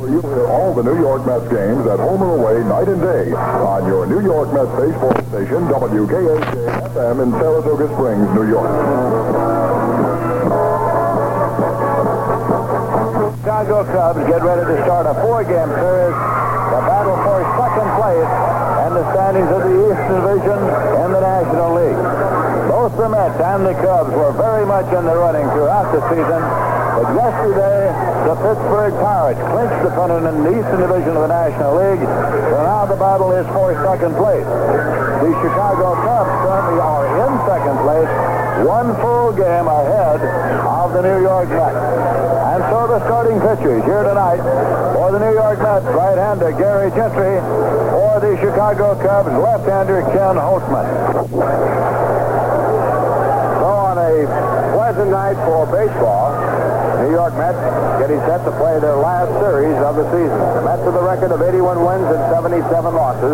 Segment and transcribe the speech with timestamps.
[0.00, 3.36] You hear all the New York Mets games at home and away, night and day,
[3.36, 6.56] on your New York Mets baseball station, WKAJ
[6.96, 8.72] FM in Saratoga Springs, New York.
[13.44, 16.16] Chicago Cubs get ready to start a four-game series.
[16.16, 18.32] The battle for second place
[18.80, 20.60] and the standings of the East Division
[21.04, 22.02] in the National League.
[22.72, 26.79] Both the Mets and the Cubs were very much in the running throughout the season.
[27.00, 27.88] But yesterday,
[28.28, 32.04] the Pittsburgh Pirates clinched the pennant in the Eastern Division of the National League.
[32.04, 34.44] So now the battle is for second place.
[34.44, 38.12] The Chicago Cubs currently are in second place,
[38.68, 40.20] one full game ahead
[40.68, 41.80] of the New York Mets.
[42.52, 44.44] And so the starting pitchers here tonight
[44.92, 47.40] for the New York Mets, right-hander Gary Gentry,
[47.96, 50.84] or the Chicago Cubs left-hander Ken Holtzman.
[53.56, 54.28] So on a
[54.76, 56.29] pleasant night for baseball,
[57.00, 57.56] New York Mets
[57.96, 60.36] getting set to play their last series of the season.
[60.36, 62.60] The Mets have the record of 81 wins and 77
[62.92, 63.32] losses.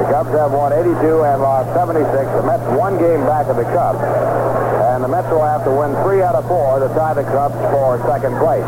[0.00, 0.96] The Cubs have won 82
[1.28, 2.08] and lost 76.
[2.08, 4.00] The Mets one game back of the Cubs.
[4.96, 7.56] And the Mets will have to win three out of four to tie the Cubs
[7.68, 8.64] for second place.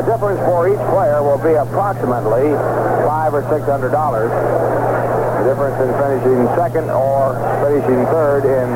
[0.00, 2.56] The difference for each player will be approximately
[3.04, 4.32] five or six hundred dollars.
[4.32, 8.68] The difference in finishing second or finishing third in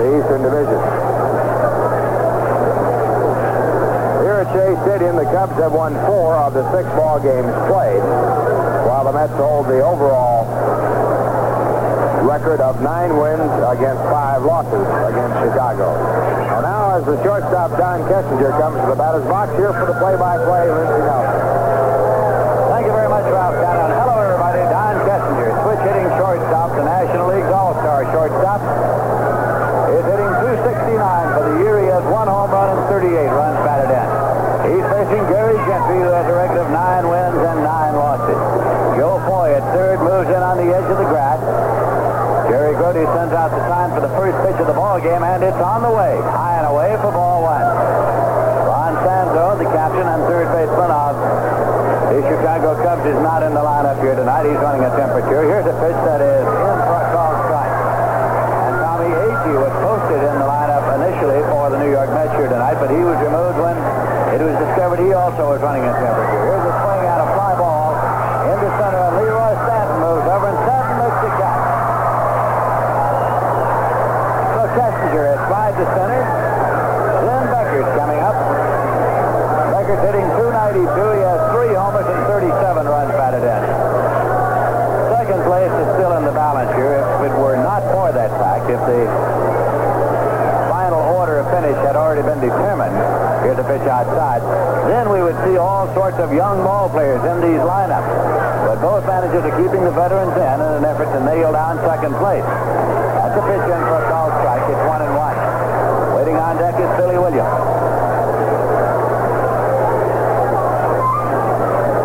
[0.00, 0.80] the Eastern Division.
[4.24, 8.02] Here at Shea Stadium, the Cubs have won four of the six ball games played,
[8.82, 10.42] while the Mets hold the overall
[12.26, 15.94] record of nine wins against five losses against Chicago.
[16.58, 19.94] And now, as the shortstop Don Kessinger comes to the batter's box, here for the
[20.02, 21.42] play-by-play, Lindsey Nelson.
[22.74, 23.90] Thank you very much, Ralph Cannon.
[24.02, 24.66] Hello, everybody.
[24.66, 28.60] Don Kessinger, switch hitting shortstop, the National League's All-Star shortstop.
[29.94, 30.98] Is hitting 269
[31.34, 31.82] for the year.
[31.82, 34.06] He has one home run and 38 runs batted in.
[34.70, 35.26] He's facing
[36.00, 38.40] Has a record of nine wins and nine losses.
[38.96, 41.36] Joe Foy at third moves in on the edge of the grass.
[42.48, 45.44] Jerry Grote sends out the sign for the first pitch of the ball game, and
[45.44, 46.16] it's on the way.
[46.32, 47.68] High and away for ball one.
[48.64, 51.14] Ron Santo, the captain and third baseman of
[52.10, 54.48] the Chicago Cubs, is not in the lineup here tonight.
[54.48, 55.44] He's running a temperature.
[55.44, 57.76] Here's a pitch that is for a called strike.
[58.66, 62.48] And Tommy Agee was posted in the lineup initially for the New York Mets here
[62.48, 63.76] tonight, but he was removed when
[64.32, 66.42] it was discovered he also was running a temperature.
[66.42, 67.94] Here's a swing out of fly ball
[68.50, 71.66] into center, and Leroy Stanton moves over, and Stanton makes the catch.
[74.58, 76.22] So Kessinger has slide to center.
[77.22, 78.34] Glenn Beckert's coming up.
[79.70, 80.98] Beckert's hitting 292.
[80.98, 83.62] He has three homers and 37 runs batted in.
[85.14, 87.06] Second place is still in the balance here.
[87.22, 89.06] If it were not for that fact, if the
[90.74, 92.98] final order of finish had already been determined,
[93.42, 94.40] here's the pitch outside,
[94.88, 98.08] then we would see all sorts of young ball players in these lineups.
[98.66, 102.14] But both managers are keeping the veterans in in an effort to nail down second
[102.20, 102.44] place.
[102.44, 104.64] That's a pitch in for a called strike.
[104.68, 105.36] It's one and one.
[106.16, 107.50] Waiting on deck is Billy Williams.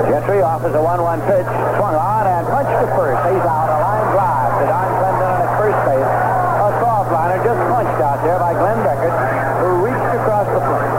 [0.09, 3.19] Gentry offers a 1-1 pitch, swung on and punched to first.
[3.29, 3.69] He's out.
[3.69, 6.01] A line drive to Don Clendenon at first base.
[6.01, 9.13] A soft liner just punched out there by Glenn Beckert,
[9.61, 10.89] who reached across the plate.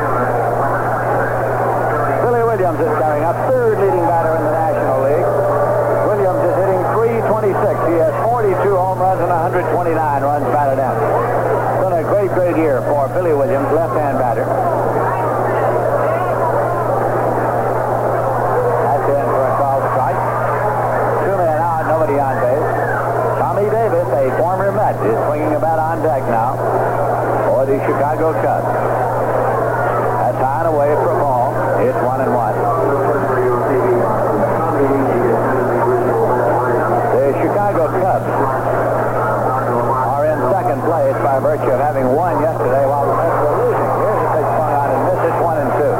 [2.22, 5.26] Billy Williams is coming up, third leading batter in the National League.
[6.06, 6.82] Williams is hitting
[7.26, 7.90] 326.
[7.90, 10.94] He has 42 home runs and 129 runs batted in.
[10.94, 14.46] It's been a great, great year for Billy Williams, left-hand batter.
[18.86, 20.20] That's in for a called strike.
[21.26, 22.66] Two men out, nobody on base.
[23.42, 26.54] Tommy Davis, a former Met, is swinging a bat on deck now
[27.50, 28.70] for the Chicago Cubs.
[30.22, 31.50] That's high and away for a ball.
[31.82, 32.54] It's one and one.
[37.18, 38.30] The Chicago Cubs
[40.06, 43.88] are in second place by virtue of having won yesterday while the Mets were losing.
[44.04, 45.24] Here's a pitch swung on and missed.
[45.32, 45.94] It's one and two.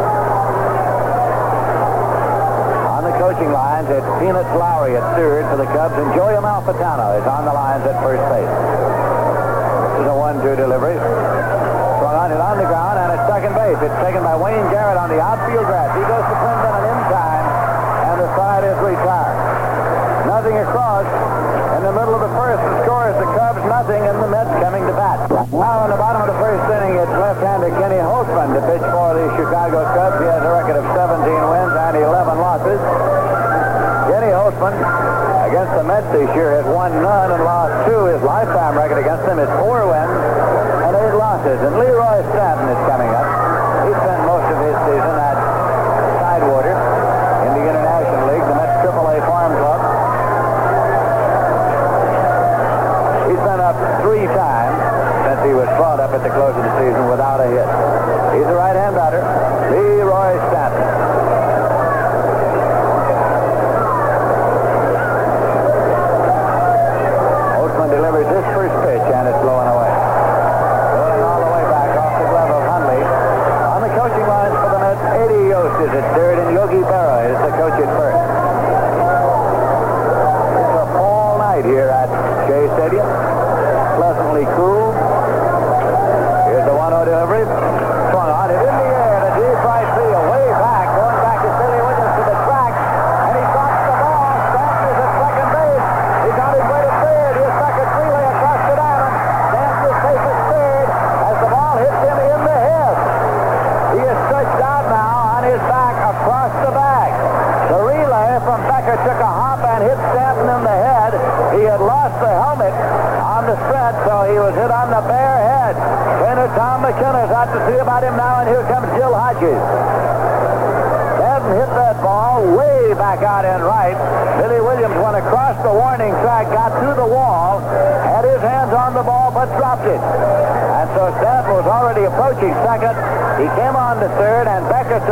[2.93, 7.17] On the coaching lines, it's Peanuts Lowrey at third for the Cubs, and Joey Amalfitano
[7.17, 8.45] is on the lines at first base.
[8.45, 11.01] This is a one-two delivery.
[11.01, 13.81] Swung on it on the ground and at second base.
[13.81, 15.97] It's taken by Wayne Garrett on the outfield grass.
[15.97, 17.47] He goes to Clendenon in time,
[18.13, 20.29] and the side is retired.
[20.29, 21.09] Nothing across.
[21.81, 24.51] In the middle of the first, the score is the Cubs nothing, and the Mets
[24.63, 25.27] coming to bat.
[25.51, 29.19] Now in the bottom of the first inning, it's left-hander Kenny Holtzman to pitch for
[29.19, 30.23] the Chicago Cubs.
[30.23, 32.81] He has a record of 17 wins and 11 losses.
[34.07, 34.75] Kenny Holtzman
[35.51, 38.07] against the Mets this year has won none and lost two.
[38.07, 40.15] His lifetime record against them is four wins
[40.87, 41.59] and eight losses.
[41.67, 43.26] And Leroy Stanton is coming up.
[56.37, 57.06] close of the season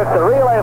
[0.05, 0.59] took the relay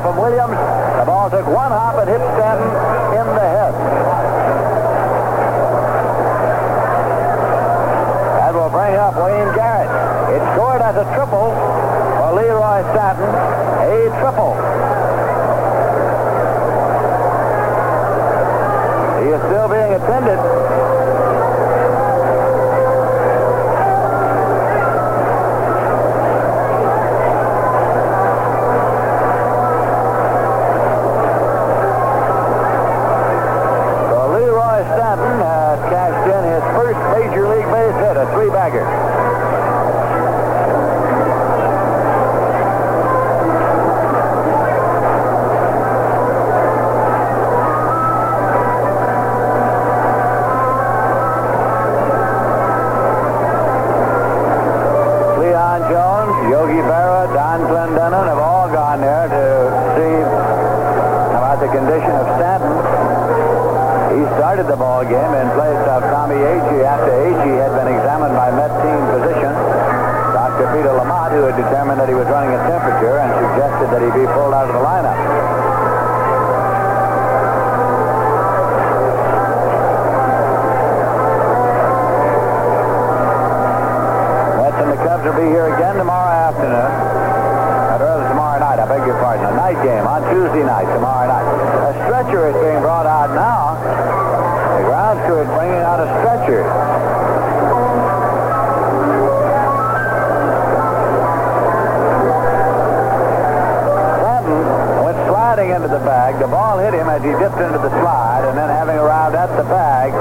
[107.81, 110.13] the slide, and then having arrived at the bag,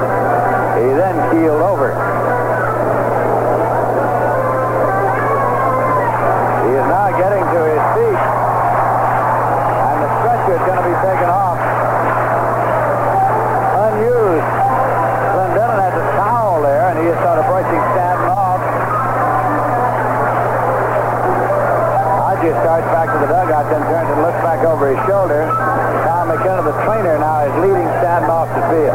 [0.80, 1.92] he then keeled over.
[6.64, 8.20] He is now getting to his feet,
[9.76, 11.60] and the stretcher is going to be taken off.
[13.76, 14.50] Unused.
[15.36, 18.64] Clendenon has a towel there, and he is sort of brushing Stanton off.
[22.24, 25.44] Hodges starts back to the dugout, then turns and looks back over his shoulder.
[26.08, 28.94] Tom McKenna, the trainer, now is leading Stanton off the field.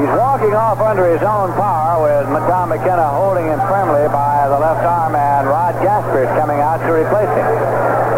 [0.00, 4.58] He's walking off under his own power with Tom McKenna holding him firmly by the
[4.58, 7.46] left arm, and Rod Gasper is coming out to replace him.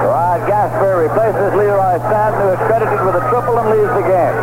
[0.05, 2.99] Rod Gasper replaces Leroy Stanton, who is credited
[3.65, 4.37] a leaves the game.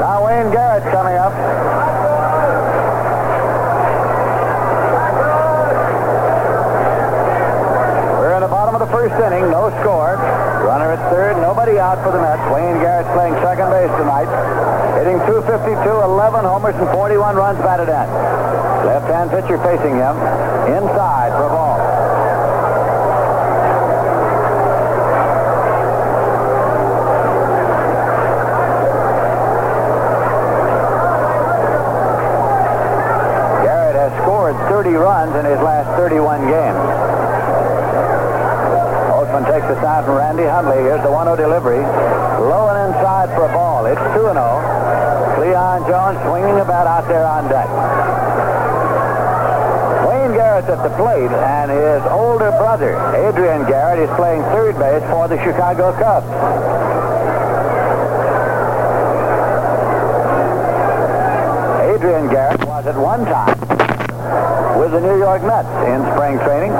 [0.00, 1.32] Now Wayne Garrett's coming up.
[8.18, 10.16] We're in the bottom of the first inning, no score.
[10.68, 12.42] Runner at third, nobody out for the Mets.
[12.52, 14.28] Wayne Garrett's playing second base tonight.
[14.98, 18.08] Hitting 252, 11 homers, and 41 runs batted in.
[18.84, 20.16] Left-hand pitcher facing him.
[20.66, 21.78] Inside for a ball.
[33.62, 36.74] Garrett has scored 30 runs in his last 31 games.
[39.14, 40.82] Oatman takes the side from Randy Hundley.
[40.82, 41.78] Here's the 1-0 delivery.
[41.78, 43.86] Low and inside for a ball.
[43.86, 44.34] It's 2-0.
[45.36, 47.68] Cleon Jones swinging a bat out there on deck.
[50.68, 55.40] At the plate, and his older brother, Adrian Garrett, is playing third base for the
[55.42, 56.28] Chicago Cubs.
[61.88, 63.58] Adrian Garrett was at one time
[64.78, 66.76] with the New York Mets in spring training.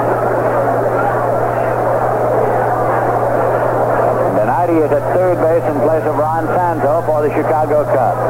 [4.21, 7.89] And tonight he is at third base in place of Ron Santo for the Chicago
[7.89, 8.21] Cubs.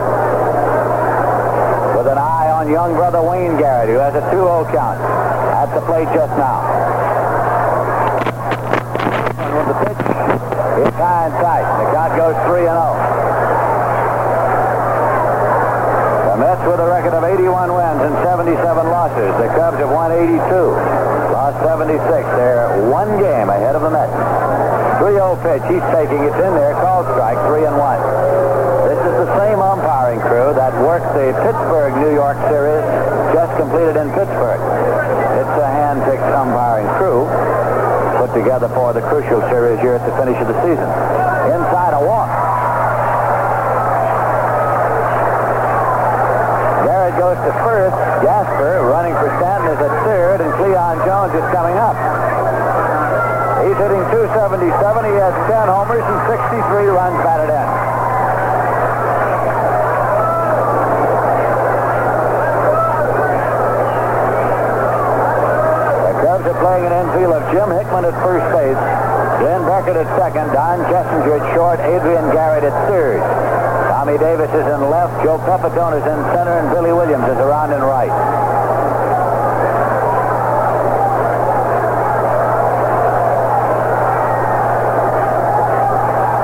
[1.99, 5.83] With an eye on young brother Wayne Garrett, who has a 2-0 count at the
[5.91, 6.63] plate just now.
[9.43, 9.99] And with the pitch,
[10.87, 11.67] it's high and tight.
[11.83, 13.19] The count goes 3 and 0.
[16.39, 18.55] Mets with a record of 81 wins and 77
[18.87, 19.35] losses.
[19.43, 20.39] The Cubs have won 82.
[21.35, 21.99] Lost 76.
[22.39, 24.15] They're one game ahead of the Mets.
[25.03, 25.67] 3-0 pitch.
[25.67, 26.79] He's taking it in there.
[26.79, 27.43] Call strike.
[27.51, 28.87] 3 and 1.
[28.87, 32.87] This is the same umpiring crew that worked the Pittsburgh New York series
[33.35, 34.63] just completed in Pittsburgh.
[35.49, 37.25] A hand-picked umpiring crew
[38.21, 40.87] put together for the crucial series here at the finish of the season.
[41.51, 42.31] Inside a walk.
[46.87, 47.97] Garrett goes to first.
[48.23, 51.99] Gasper running for Stanton is at third, and Cleon Jones is coming up.
[53.67, 55.11] He's hitting 277.
[55.11, 57.69] He has 10 homers and 63 runs batted in.
[66.09, 68.79] The Cubs are playing an infield of Jim Hickman at first base,
[69.39, 73.23] Glenn Beckert at second, Don Kessinger at short, Adrian Garrett at third.
[73.89, 77.73] Tommy Davis is in left, Joe Pepitone is in center, and Billy Williams is around
[77.73, 78.11] in right.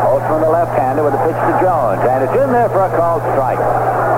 [0.07, 3.23] Holtzman, the left-hander, with a pitch to Jones, and it's in there for a called
[3.35, 4.14] strike.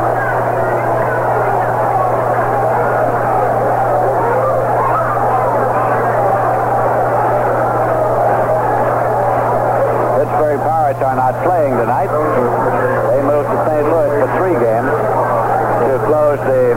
[10.97, 12.09] Pirates are not playing tonight.
[12.09, 13.85] They moved to St.
[13.85, 16.73] Louis for three games to close the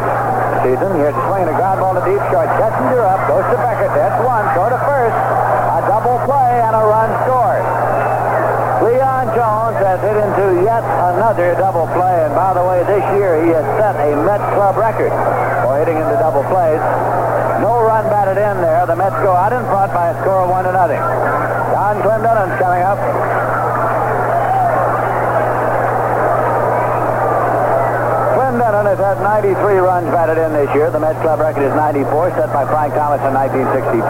[0.60, 0.92] season.
[1.00, 2.52] Here's a swing and a ground ball to deep short.
[2.60, 3.96] Kessinger up, goes to Beckert.
[3.96, 4.44] That's one.
[4.60, 5.16] Go to first.
[5.16, 7.64] A double play and a run scored.
[8.84, 10.84] Cleon Jones has hit into yet
[11.16, 12.28] another double play.
[12.28, 15.16] And by the way, this year he has set a Met Club record
[15.64, 16.84] for hitting into double plays.
[17.64, 18.84] No run batted in there.
[18.84, 21.00] The Mets go out in front by a score of one to nothing.
[21.72, 23.00] Don Clendenon's coming up.
[28.50, 29.54] Clendenon has had 93
[29.86, 30.90] runs batted in this year.
[30.90, 34.02] The Mets Club record is 94, set by Frank Thomas in 1962.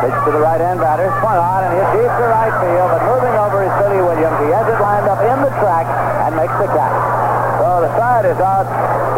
[0.00, 1.12] Pitch to the right-hand batter.
[1.20, 4.40] Swung on and hits deep to right field, but moving over is Billy Williams.
[4.40, 5.84] He has it lined up in the track
[6.24, 6.96] and makes the catch.
[7.60, 8.64] So the side is out.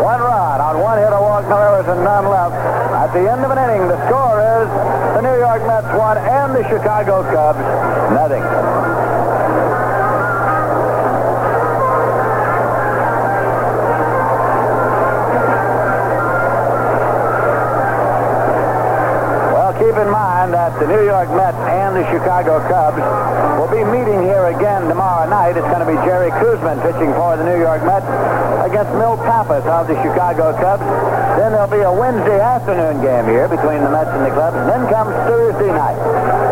[0.02, 2.58] One run on one hit, a walk, no errors, and none left.
[2.90, 4.66] At the end of an inning, the score is
[5.14, 7.62] the New York Mets one and the Chicago Cubs
[8.10, 8.42] nothing.
[19.96, 23.00] Keep in mind that the New York Mets and the Chicago Cubs
[23.56, 25.56] will be meeting here again tomorrow night.
[25.56, 28.04] It's going to be Jerry Koosman pitching for the New York Mets
[28.60, 30.84] against Milt Pappas of the Chicago Cubs.
[31.40, 34.60] Then there'll be a Wednesday afternoon game here between the Mets and the Cubs.
[34.60, 35.96] And then comes Thursday night.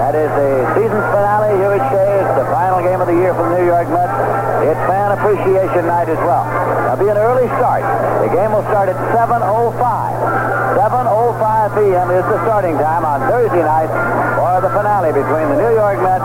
[0.00, 1.52] That is the season's finale.
[1.60, 2.24] Here Shea.
[2.24, 4.16] It's the final game of the year for the New York Mets.
[4.64, 6.48] It's fan appreciation night as well.
[6.48, 7.84] There'll be an early start.
[8.24, 10.53] The game will start at 7.05.
[10.84, 12.10] 7.05 p.m.
[12.12, 13.88] is the starting time on Thursday night
[14.36, 16.20] for the finale between the New York Mets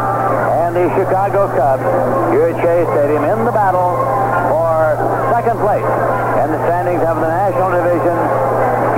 [0.60, 1.80] and the Chicago Cubs
[2.36, 3.96] here at Shea Stadium in the battle
[4.51, 5.00] for
[5.32, 5.88] second place
[6.44, 8.20] in the standings of the National Division,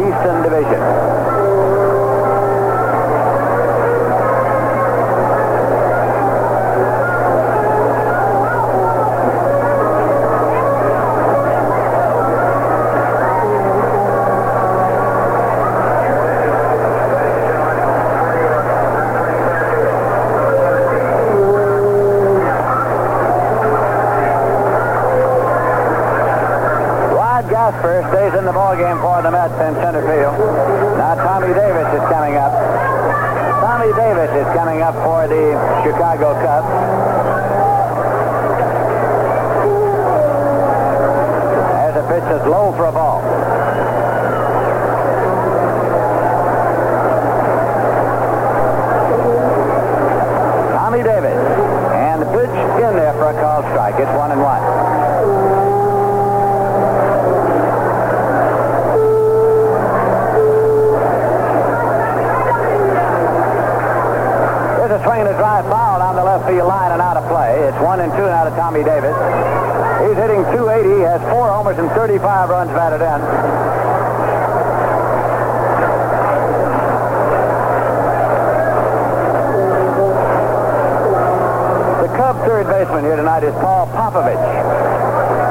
[0.01, 1.21] Eastern Division.
[28.72, 30.38] The ballgame for the Mets in center field.
[30.98, 32.51] Now Tommy Davis is coming up.
[33.60, 36.72] Tommy Davis is coming up for the Chicago Cubs.
[41.75, 43.22] There's a pitch that's low for a ball.
[50.80, 51.36] Tommy Davis.
[51.92, 52.56] And the pitch
[52.88, 53.96] in there for a call strike.
[54.00, 54.62] It's one and one.
[64.92, 66.16] There's a swing and a drive foul down
[66.58, 67.55] the line and out of play.
[67.63, 69.15] It's one and two now to Tommy Davis.
[70.03, 71.00] He's hitting 280.
[71.00, 73.20] He has four homers and 35 runs batted in.
[82.03, 84.46] The Cub third baseman here tonight is Paul Popovich.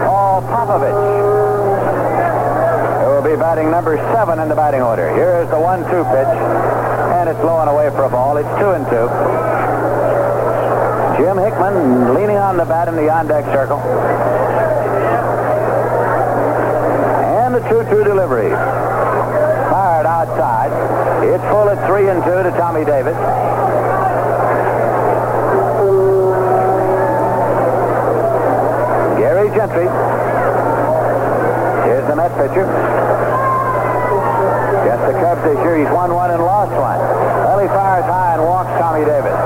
[0.05, 1.01] Paul Popovich.
[3.05, 5.09] Who will be batting number seven in the batting order.
[5.15, 6.35] Here is the one-two pitch,
[7.17, 8.37] and it's low and away for a ball.
[8.37, 9.50] It's two and two.
[11.21, 13.79] Jim Hickman leaning on the bat in the on-deck circle.
[17.21, 18.49] And the 2-2 delivery.
[19.69, 20.73] Fired outside.
[21.23, 23.13] It's full at 3 and 2 to Tommy Davis.
[29.21, 29.89] Gary Gentry.
[31.85, 32.65] Here's the Met pitcher.
[34.81, 36.99] Against the Cubs this year, he's won one and lost one.
[36.99, 39.37] Well, he fires high and walks Tommy Davis.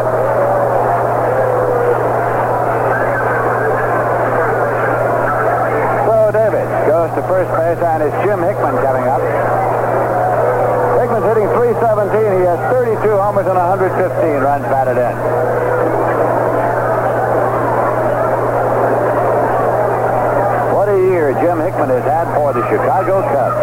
[6.07, 6.69] So Davis
[7.29, 9.23] first base, and it's Jim Hickman coming up.
[11.01, 12.41] Hickman's hitting 317.
[12.41, 15.17] He has 32 homers and 115 runs batted in.
[20.73, 23.61] What a year Jim Hickman has had for the Chicago Cubs.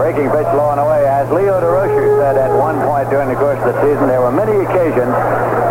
[0.00, 1.04] Breaking pitch low and away.
[1.08, 4.32] As Leo Durocher said at one point during the course of the season, there were
[4.32, 5.12] many occasions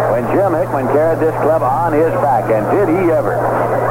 [0.10, 3.83] when Jim Hickman carried this club on his back, and did he ever.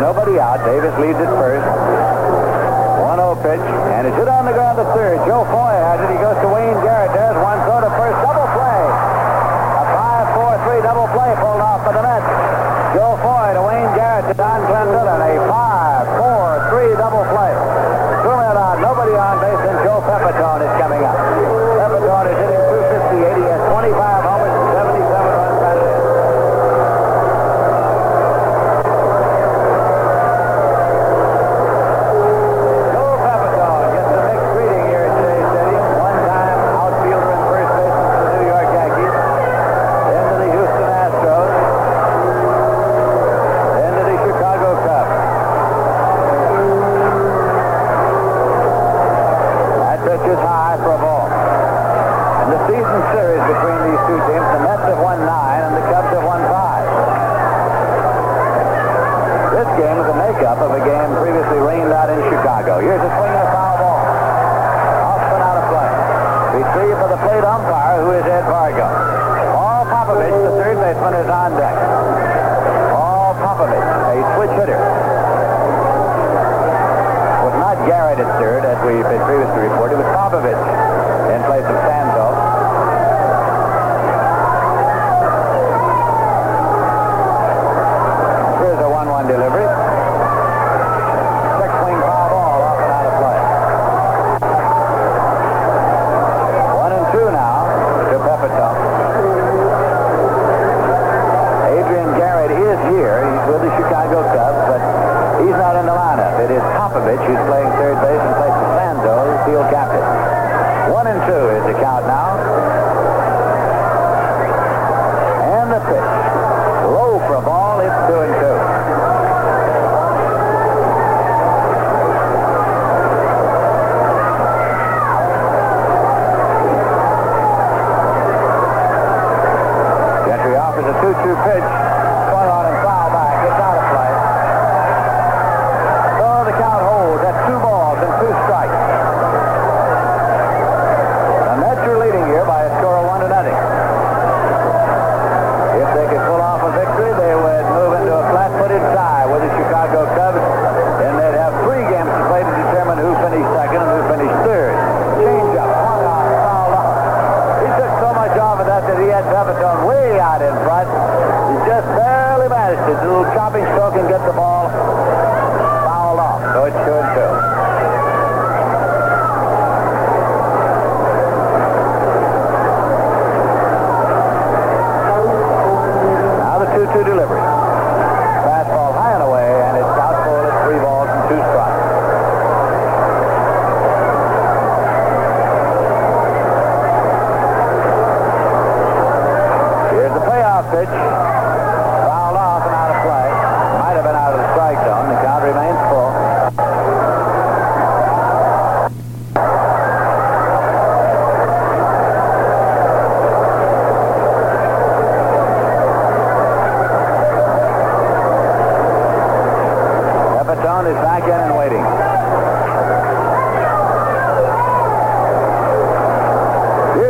[0.00, 0.62] Nobody out.
[0.64, 1.66] Davis leads at first.
[1.66, 3.60] 1-0 pitch,
[3.98, 5.18] and it's hit on the ground to third.
[5.26, 6.08] Joe Foy has it.
[6.14, 7.10] He goes to Wayne Garrett.
[7.12, 8.07] There's one throw to first.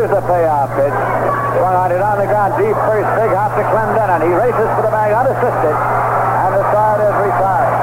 [0.08, 0.96] The a payoff pitch.
[1.60, 4.24] Swung on the ground, deep first, big hop to Clendenon.
[4.24, 7.76] He races for the bag unassisted, and the side is retired.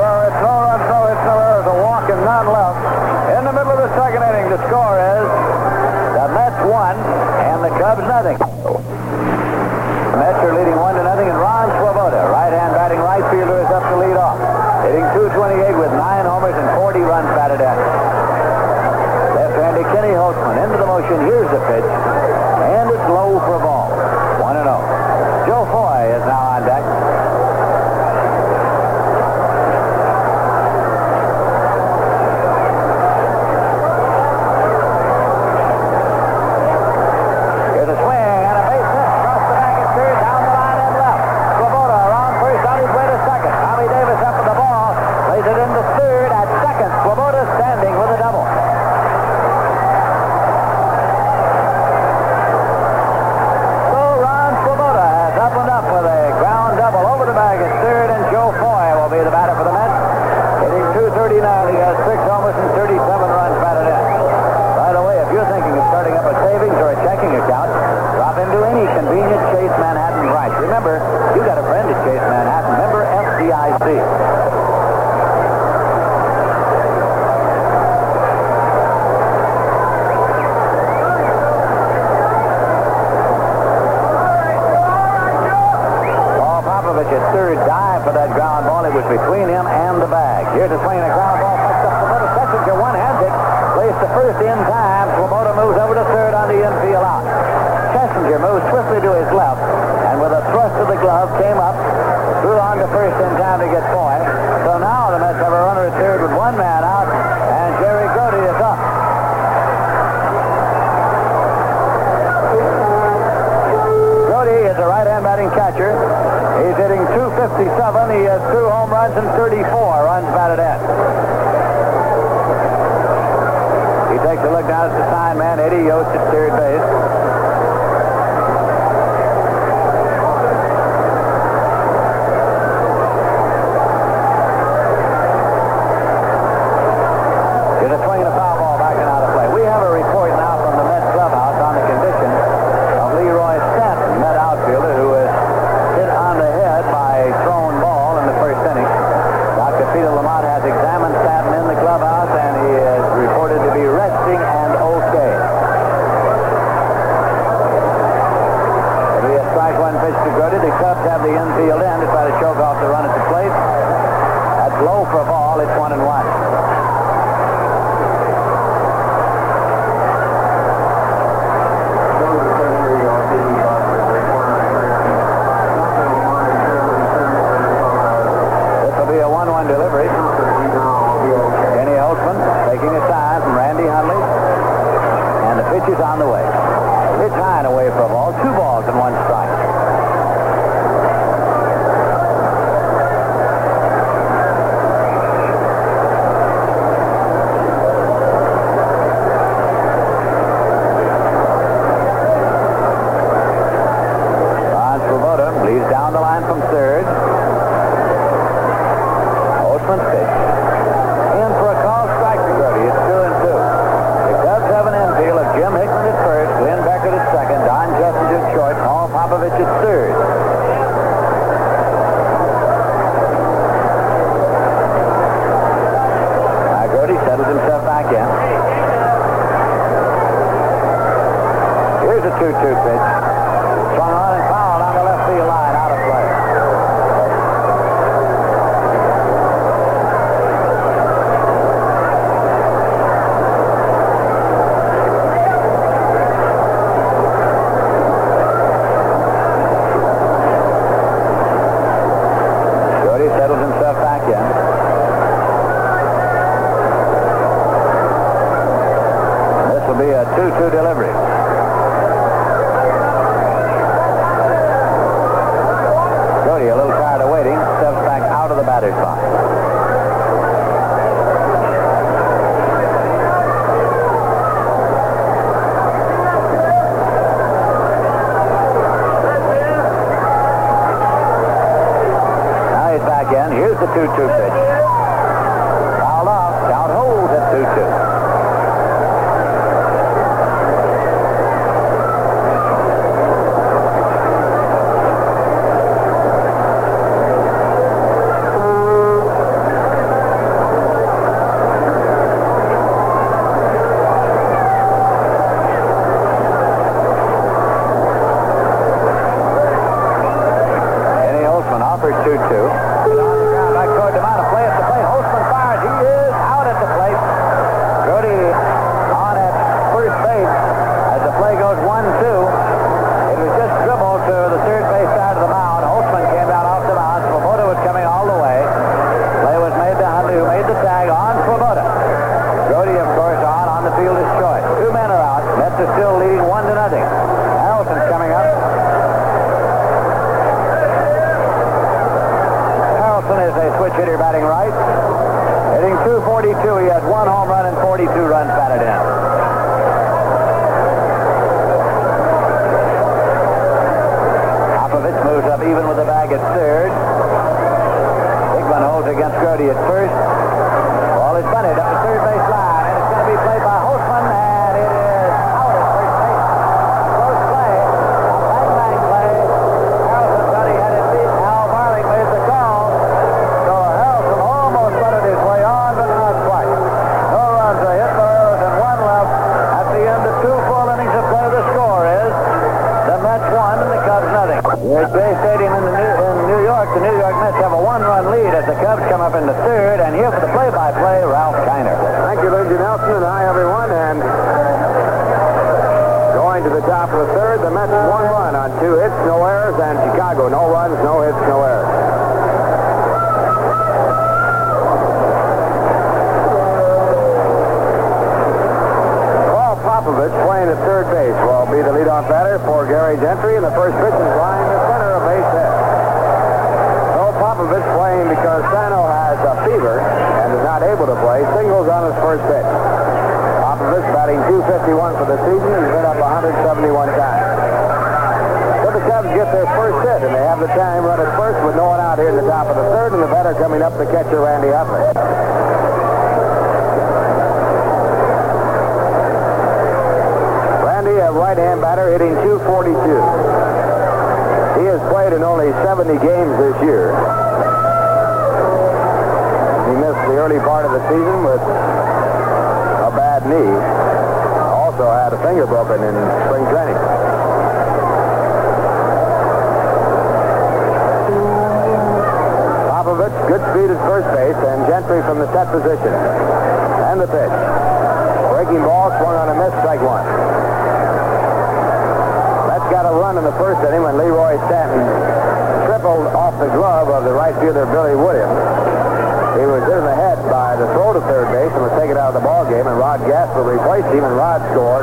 [0.00, 2.80] So it's no run, no it's no it's a walk and none left.
[3.36, 5.28] In the middle of the second inning, the score is
[6.16, 6.96] the Mets one
[7.44, 8.40] and the Cubs nothing.
[8.40, 13.68] The Mets are leading one to nothing, and Ron Swoboda, right-hand batting right fielder, is
[13.68, 14.40] up to lead off,
[14.80, 18.27] hitting 228 with nine homers and 40 runs batted in.
[19.92, 20.64] Kenny Holtzman.
[20.64, 21.20] Into the motion.
[21.26, 21.84] Here's the pitch.
[21.84, 23.77] And it's low for a ball.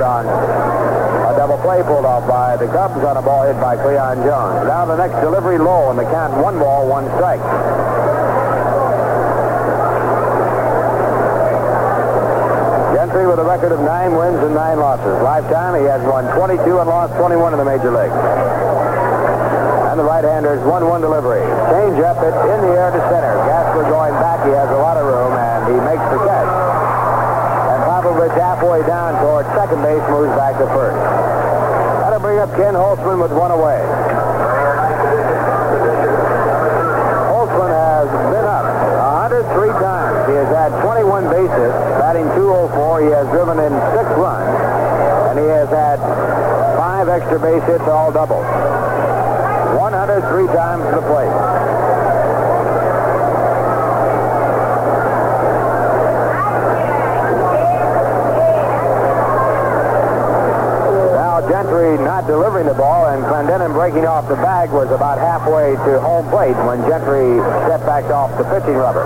[0.05, 4.21] On a double play pulled off by the Cubs on a ball hit by Cleon
[4.21, 4.69] Jones.
[4.69, 7.41] Now the next delivery low, and the count one ball, one strike.
[12.93, 15.17] Gentry with a record of nine wins and nine losses.
[15.25, 18.13] Lifetime, he has won 22 and lost 21 in the major leagues.
[19.89, 21.41] And the right-hander's 1-1 delivery.
[21.71, 23.33] Change up it in the air to center.
[23.47, 24.45] Gasper going back.
[24.45, 26.44] He has a lot of room, and he makes the catch.
[28.33, 30.97] Halfway down toward second base moves back to first.
[32.01, 33.77] That'll bring up Ken Holtzman with one away.
[37.29, 38.65] Holtzman has been up
[39.29, 40.25] 103 times.
[40.29, 43.01] He has had 21 bases, batting 204.
[43.01, 44.49] He has driven in six runs,
[45.29, 46.01] and he has had
[46.77, 48.45] five extra base hits, all doubles.
[49.77, 51.35] 103 times to the plate.
[61.15, 61.41] Now
[61.75, 65.99] Gentry not delivering the ball, and Clendenon breaking off the bag was about halfway to
[65.99, 67.35] home plate when Gentry
[67.67, 69.03] stepped back off the pitching rubber.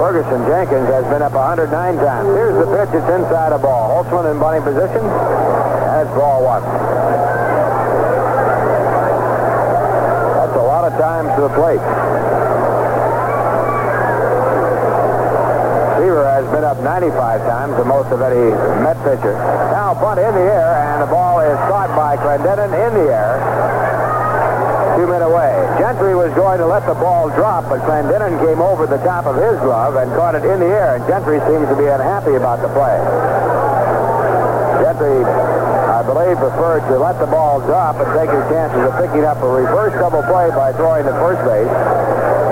[0.00, 2.28] Ferguson Jenkins has been up 109 times.
[2.40, 2.88] Here's the pitch.
[2.96, 4.00] It's inside a ball.
[4.00, 5.04] Holtzman in bunting position.
[5.04, 6.64] It's ball one.
[10.40, 11.84] That's a lot of times to the plate.
[16.00, 19.34] Seaver has been up 95 times, the most of any Met pitcher.
[19.74, 23.34] Now bunt in the air, and the ball is caught by Clendenon in the air.
[24.94, 25.50] Two men away.
[25.82, 29.34] Gentry was going to let the ball drop, but Clendenon came over the top of
[29.34, 32.62] his glove and caught it in the air, and Gentry seems to be unhappy about
[32.62, 32.94] the play.
[34.86, 39.26] Gentry, I believe, preferred to let the ball drop and take his chances of picking
[39.26, 41.74] up a reverse double play by throwing to first base,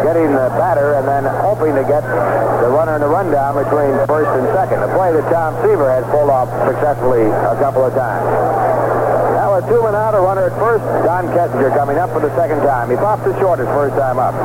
[0.05, 4.29] getting the batter, and then hoping to get the runner in the rundown between first
[4.37, 4.85] and second.
[4.85, 8.29] A play that Tom Seaver has pulled off successfully a couple of times.
[9.41, 10.85] Now a two men out, a runner at first.
[11.09, 12.93] Don Kessinger coming up for the second time.
[12.93, 14.37] He popped to short his first time up.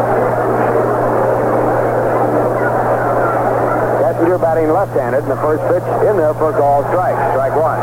[3.99, 7.19] Kessinger batting left-handed, and the first pitch in there for a call strike.
[7.35, 7.79] Strike one.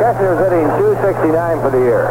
[0.00, 2.08] Kessinger's hitting 269 for the year.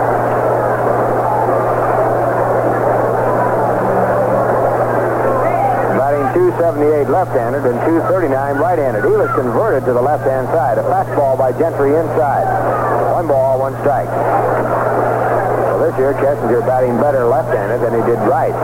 [5.99, 9.06] Batting 278 left-handed and 239 right-handed.
[9.06, 10.82] He was converted to the left-hand side.
[10.82, 12.50] A fastball by Gentry inside.
[13.13, 14.10] One ball, one strike.
[14.10, 18.58] Well, this year, Kessinger batting better left-handed than he did right.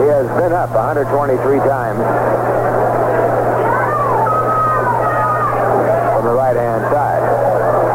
[0.00, 2.00] He has been up 123 times
[6.16, 7.20] from the right-hand side.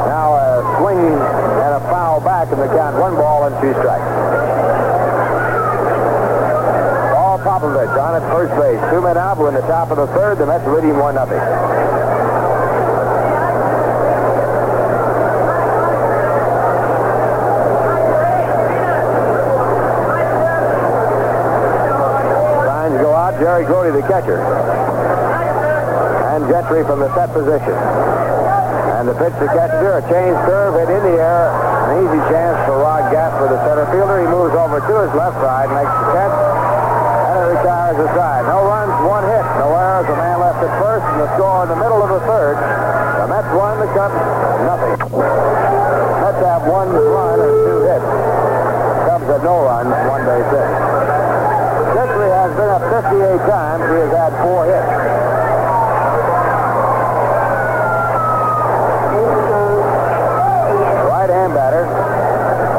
[0.05, 3.01] Now a swing and a foul back in the count.
[3.01, 4.20] One ball and two strikes.
[7.61, 8.81] Paul Popovich on at first base.
[8.91, 9.37] Two men out.
[9.37, 10.39] We're in the top of the third.
[10.39, 11.37] The Mets leading one nothing.
[22.65, 23.37] Signs go out.
[23.39, 24.41] Jerry Grote, the catcher.
[26.33, 27.77] And Gentry from the set position.
[28.97, 31.49] And the pitch to Ketcher, a change curve hit in the air.
[31.89, 34.21] An easy chance for Rod Gasper, the center fielder.
[34.21, 36.50] He moves over to his left side, makes the catch,
[37.61, 38.45] and it retires the side.
[38.49, 39.45] No runs, one hit.
[39.61, 40.09] No errors.
[40.09, 42.57] A man left at first, and the score in the middle of the third.
[42.57, 44.17] The Mets won, the Cubs
[44.65, 44.97] nothing.
[46.21, 48.09] Mets have one run and two hits.
[49.05, 50.69] Cubs have no runs, one base hit.
[51.93, 53.83] Gentry has been up 58 times.
[53.93, 54.93] He has had four hits.
[61.05, 61.85] Right-hand batter.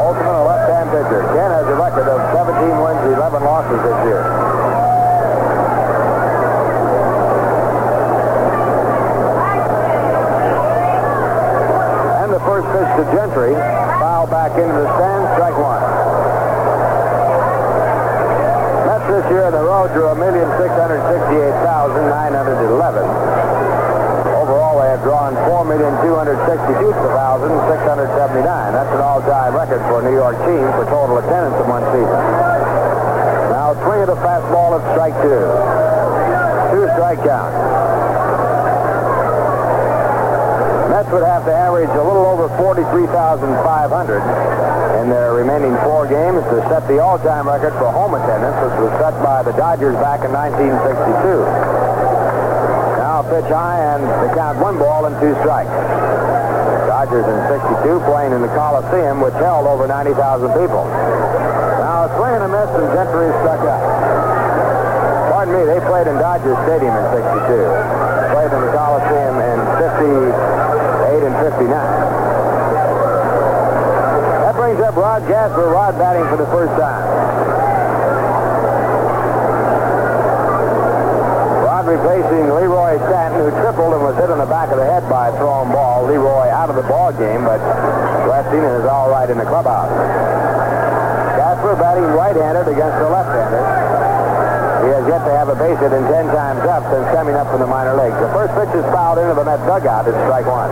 [0.02, 1.22] Ultimate a left-hand pitcher.
[1.38, 4.51] Ken has a record of 17 wins, 11 losses this year.
[12.52, 13.56] First pitch to Gentry.
[13.96, 15.24] Foul back into the stand.
[15.40, 15.80] Strike one.
[18.84, 23.08] Mets this year in the road drew 1,668,911.
[24.36, 28.44] Overall, they have drawn 4,262,679.
[28.44, 32.20] That's an all-time record for a New York team for total attendance in one season.
[33.48, 35.40] Now, swing of the fastball at strike two.
[36.76, 37.24] Two strike.
[41.02, 43.50] Mets would have to average a little over 43,500
[45.02, 48.94] in their remaining four games to set the all-time record for home attendance, which was
[49.02, 51.42] set by the Dodgers back in 1962.
[53.02, 55.74] Now pitch high and the count one ball and two strikes.
[56.86, 60.14] Dodgers in 62 playing in the Coliseum, which held over 90,000
[60.54, 60.86] people.
[61.82, 63.82] Now a swing and a miss and Gentry struck out.
[65.34, 67.58] Pardon me, they played in Dodger Stadium in 62.
[68.38, 69.58] Played in the Coliseum in
[71.22, 71.70] 58 and 59.
[74.42, 75.70] That brings up Rod Gasper.
[75.70, 77.06] Rod batting for the first time.
[81.62, 85.08] Rod replacing Leroy Stanton, who tripled and was hit in the back of the head
[85.08, 86.06] by a thrown ball.
[86.06, 87.60] Leroy out of the ball game, but
[88.26, 89.90] Westing is all right in the clubhouse.
[91.38, 93.81] Gasper batting right-handed against the left-hander.
[95.02, 97.58] Has yet to have a base hit in 10 times up since coming up from
[97.58, 98.14] the minor leagues.
[98.22, 100.06] The first pitch is fouled into the Met dugout.
[100.06, 100.70] It's strike one.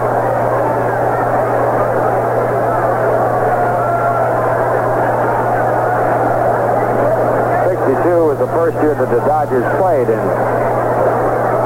[7.74, 10.22] Sixty-two was the first year that the Dodgers played in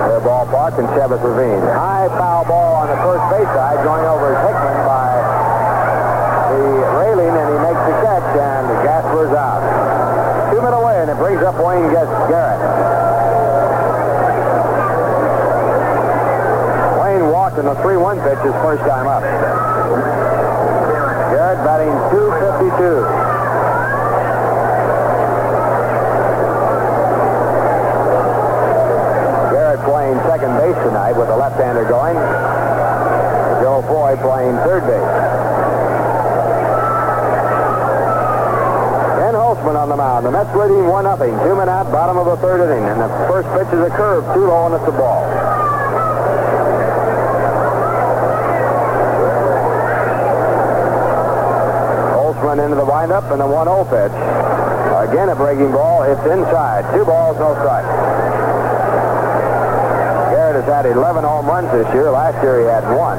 [0.08, 1.60] their ballpark in Chavez Ravine.
[1.68, 5.12] High foul ball on the first base side, going over Hickman by
[6.48, 6.64] the
[6.96, 10.03] railing, and he makes the catch, and Gasper's out.
[10.64, 12.56] Men away, and it brings up Wayne Garrett.
[17.04, 19.20] Wayne walked in the 3-1 pitch his first time up.
[21.36, 22.80] Garrett batting 252.
[29.52, 32.16] Garrett playing second base tonight with the left-hander going.
[33.60, 35.23] Joe Foy playing third base.
[39.64, 40.26] On the mound.
[40.26, 41.16] The Mets leading 1 0.
[41.16, 42.84] Two men out, bottom of the third inning.
[42.84, 45.24] And the first pitch is a curve, too low, and it's a ball.
[52.12, 54.12] Holtzman into the windup and the 1 0 pitch.
[55.08, 56.04] Again, a breaking ball.
[56.04, 56.84] It's inside.
[56.92, 57.88] Two balls, no strikes.
[60.28, 62.12] Garrett has had 11 home runs this year.
[62.12, 63.16] Last year he had one.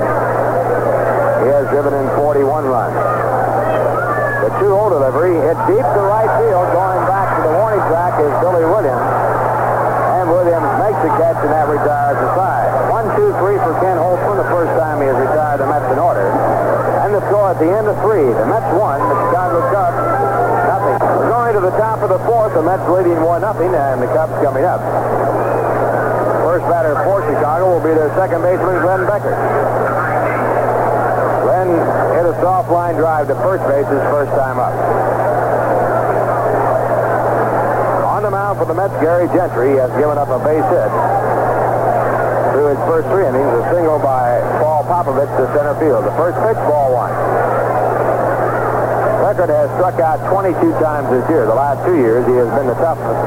[1.41, 3.34] He has driven in 41 runs.
[4.43, 6.67] The 2-0 delivery hit deep to right field.
[6.75, 9.07] Going back to the warning track is Billy Williams.
[10.19, 12.67] And Williams makes the catch, and that retires the side.
[12.91, 15.99] One, two, three for Ken Holtzman, the first time he has retired the Mets in
[16.03, 16.27] order.
[17.07, 18.27] And the score at the end of three.
[18.27, 20.03] The Mets won, the Chicago Cubs
[20.67, 20.99] nothing.
[20.99, 22.53] We're going to the top of the fourth.
[22.53, 24.83] The Mets leading one nothing, and the Cubs coming up.
[26.43, 29.94] First batter for Chicago will be their second baseman, Glenn Beckert.
[31.65, 34.73] Hit a soft line drive to first base his first time up.
[38.05, 40.91] On the mound for the Mets, Gary Gentry has given up a base hit
[42.53, 46.05] through his first three innings, a single by Paul Popovich to center field.
[46.05, 47.11] The first pitch, ball one.
[49.25, 51.49] Beckert has struck out 22 times this year.
[51.49, 53.19] The last two years, he has been the toughest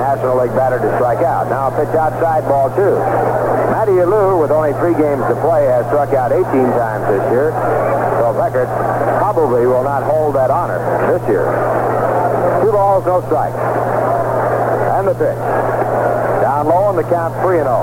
[0.00, 1.52] National League batter to strike out.
[1.52, 2.96] Now a pitch outside ball two.
[3.84, 7.52] Matty Alou, with only three games to play, has struck out 18 times this year.
[8.16, 8.64] So Beckert
[9.20, 10.80] probably will not hold that honor
[11.12, 11.44] this year.
[12.64, 13.60] Two balls, no strikes.
[14.96, 15.36] And the pitch.
[16.40, 17.76] Down low on the count 3 and 0.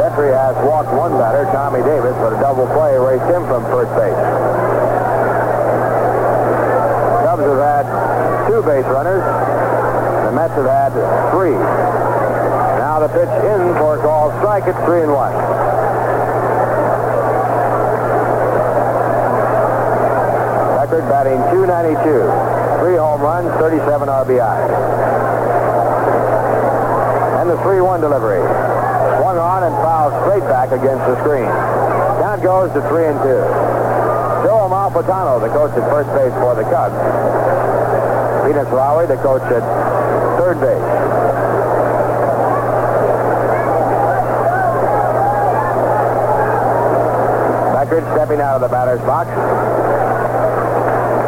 [0.00, 3.92] Gentry has walked one batter, Tommy Davis, but a double play raced him from first
[3.92, 4.16] base.
[7.28, 7.84] Cubs have had
[8.48, 9.57] two base runners.
[10.38, 10.94] Mets have had
[11.34, 11.50] three.
[11.50, 15.34] Now the pitch in for a call strike at three and one.
[20.78, 21.98] Beckert batting 292.
[22.78, 24.58] Three home runs, 37 RBI.
[27.42, 28.38] And the 3-1 delivery
[29.18, 31.50] swung on and fouled straight back against the screen.
[32.22, 33.42] Count goes to three and two.
[34.46, 36.94] Joe Amalfitano, the coach at first base for the Cubs.
[38.46, 39.87] Peanuts Lowrey, the coach at
[40.48, 40.80] third base.
[47.76, 49.28] Beckert stepping out of the batter's box.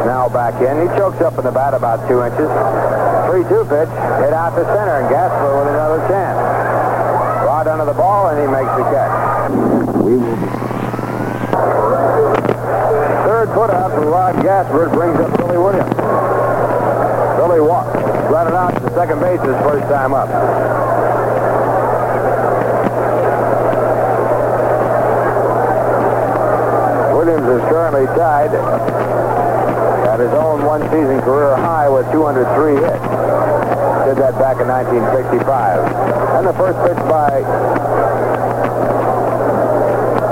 [0.07, 0.89] Now back in.
[0.89, 2.49] He chokes up in the bat about two inches.
[3.29, 3.93] 3-2 pitch.
[4.25, 6.41] Hit out to center, and Gasper with another chance
[7.61, 9.51] out under the ball, and he makes the catch.
[10.01, 10.49] We will be.
[13.29, 15.93] Third put out from Rod Gasper brings up Billy Williams.
[17.37, 20.29] Billy walks, running out to second base his first time up.
[27.13, 28.55] Williams is currently tied
[30.07, 32.87] at his own one-season career high with 203 hits.
[34.07, 35.81] Did that back in 1965.
[36.39, 37.43] And the first pitch by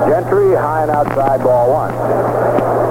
[0.09, 2.88] Gentry, high and outside ball one.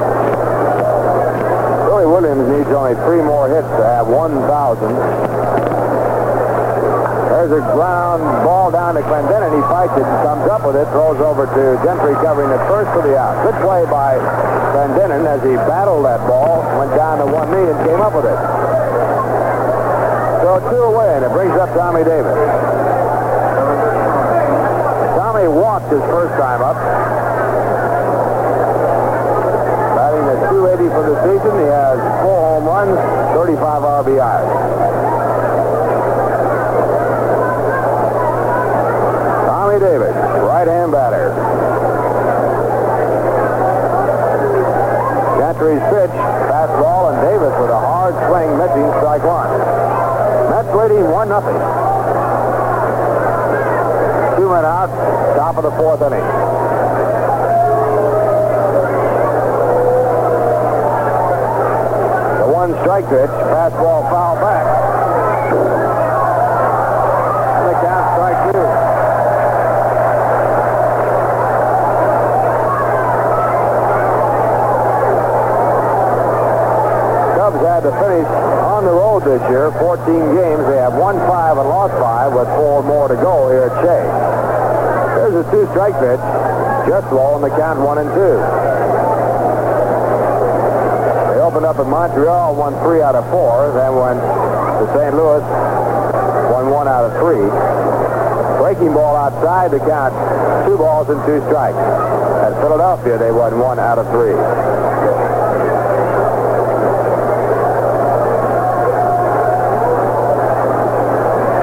[2.05, 4.45] Williams needs only three more hits to have 1,000.
[7.47, 9.55] There's a ground ball down to Clendenon.
[9.55, 12.91] He fights it and comes up with it, throws over to Gentry covering it first
[12.91, 13.39] for the out.
[13.45, 14.19] Good play by
[14.75, 18.25] Clendenon as he battled that ball, went down to one knee and came up with
[18.25, 18.39] it.
[20.43, 22.35] So two away, and it brings up Tommy Davis.
[25.15, 26.75] Tommy walked his first time up.
[29.95, 31.53] Batting at 280 for the season.
[31.61, 32.97] He has four home runs,
[33.37, 34.49] 35 RBIs.
[39.45, 41.29] Tommy Davis, right-hand batter.
[45.37, 46.17] Gentry's pitch,
[46.49, 49.53] fastball, and Davis with a hard swing, missing strike one.
[50.49, 51.61] Mets leading 1 nothing.
[54.37, 54.89] Two men out,
[55.37, 56.46] top of the fourth inning.
[62.87, 64.63] Strike pitch, fastball foul back.
[67.67, 68.63] The count strike two.
[77.35, 78.25] Cubs had to finish
[78.63, 80.07] on the road this year, 14
[80.37, 80.63] games.
[80.67, 84.07] They have won five and lost five with four more to go here at Shea.
[85.19, 86.23] There's a two-strike pitch.
[86.87, 88.96] Just low in the count one and two.
[91.47, 93.71] Opened up in Montreal, won three out of four.
[93.71, 95.15] Then went to St.
[95.15, 95.39] Louis,
[96.51, 97.39] won one out of three.
[98.59, 100.11] Breaking ball outside the count,
[100.67, 101.79] two balls and two strikes.
[102.43, 104.35] At Philadelphia, they won one out of three.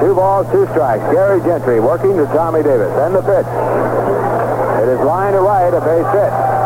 [0.00, 1.04] Two balls, two strikes.
[1.12, 2.88] Gary Gentry working to Tommy Davis.
[3.04, 3.44] And the pitch.
[4.80, 6.63] It is line to right, a base hit.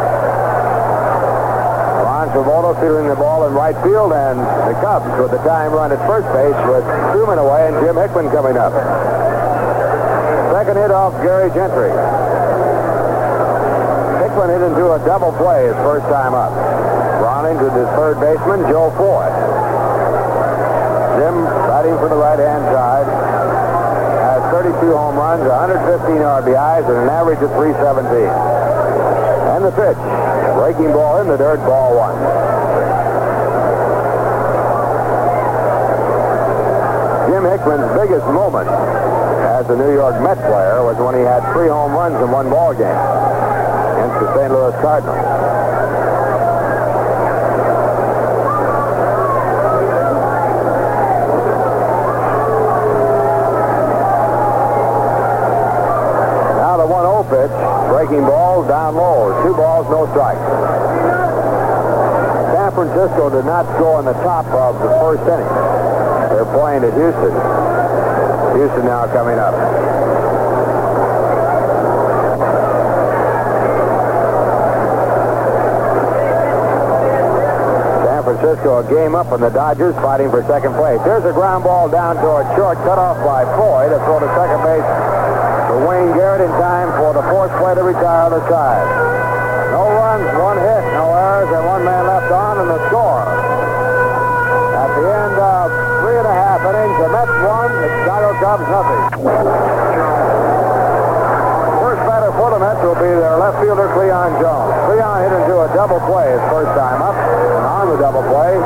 [2.28, 4.36] Ron Swoboda fielding the ball in right field, and
[4.68, 6.84] the Cubs with the time run at first base with
[7.16, 8.72] Truman away and Jim Hickman coming up.
[10.52, 11.88] Second hit off Gary Gentry.
[14.20, 16.52] Hickman hit into a double play his first time up.
[17.24, 19.32] Ronning to the third baseman, Joe Ford.
[21.16, 23.08] Jim batting for the right-hand side.
[23.08, 28.57] Has 32 home runs, 115 RBIs, and an average of 317.
[29.58, 29.98] And the pitch.
[30.54, 32.14] Breaking ball in the dirt, ball one.
[37.26, 41.66] Jim Hickman's biggest moment as a New York Met player was when he had three
[41.66, 44.52] home runs in one ball game against the St.
[44.52, 45.18] Louis Cardinals.
[56.62, 57.50] Now the one zero pitch,
[57.90, 59.07] Breaking balls down low.
[59.78, 60.42] Balls, no strikes.
[62.50, 65.46] San Francisco did not score in the top of the first inning.
[66.34, 67.30] They're playing at Houston.
[68.58, 69.54] Houston now coming up.
[78.02, 80.98] San Francisco a game up and the Dodgers fighting for second place.
[81.04, 84.58] Here's a ground ball down toward short, cut off by Floyd to throw to second
[84.66, 84.82] base
[85.70, 89.17] for Wayne Garrett in time for the fourth play to retire the side.
[92.30, 93.24] One on, and the score.
[93.24, 95.64] At the end of
[96.04, 99.00] three and a half innings, the Mets won, the Chicago Cubs nothing.
[101.80, 104.72] First batter for the Mets will be their left fielder, Cleon Jones.
[104.92, 108.60] Cleon hit into a double play his first time up, and on the double play,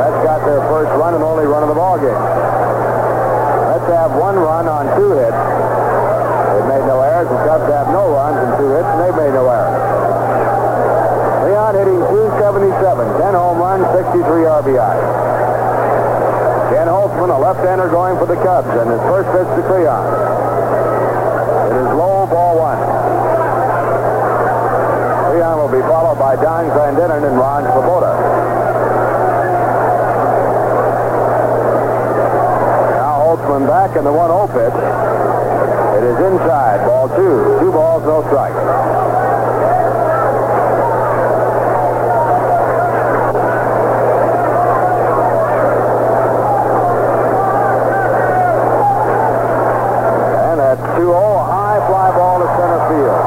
[0.00, 2.16] Mets got their first run and only run of the ball game.
[2.16, 5.36] Mets have one run on two hits.
[5.36, 7.28] They've made no errors.
[7.28, 9.87] The Cubs have no runs and two hits, and they've made no errors.
[11.58, 14.96] Hitting 277, 10 home runs, 63 RBI.
[16.70, 20.06] Ken Holtzman, a left-hander going for the Cubs, and his first pitch to Cleon.
[21.68, 22.80] It is low, ball one.
[25.28, 28.16] Cleon will be followed by Don Clendenon and Ron Swoboda.
[32.96, 34.78] Now Holtzman back in the 1-0 pitch.
[35.98, 37.60] It is inside, ball two.
[37.60, 38.56] Two balls, no strikes.
[50.48, 53.18] And that's 2-0, a high fly ball to center field.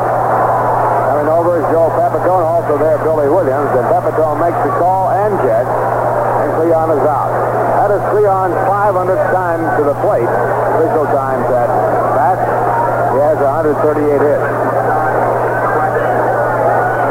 [1.11, 5.35] Coming over is Joe Pepitone, also there Billy Williams, and Pepitone makes the call and
[5.43, 7.31] catch, and Cleon is out.
[7.79, 10.27] That is Cleon's 500th time to the plate.
[10.27, 11.67] Official times at
[12.15, 12.39] bat.
[13.11, 13.39] He has
[13.91, 14.47] 138 hits.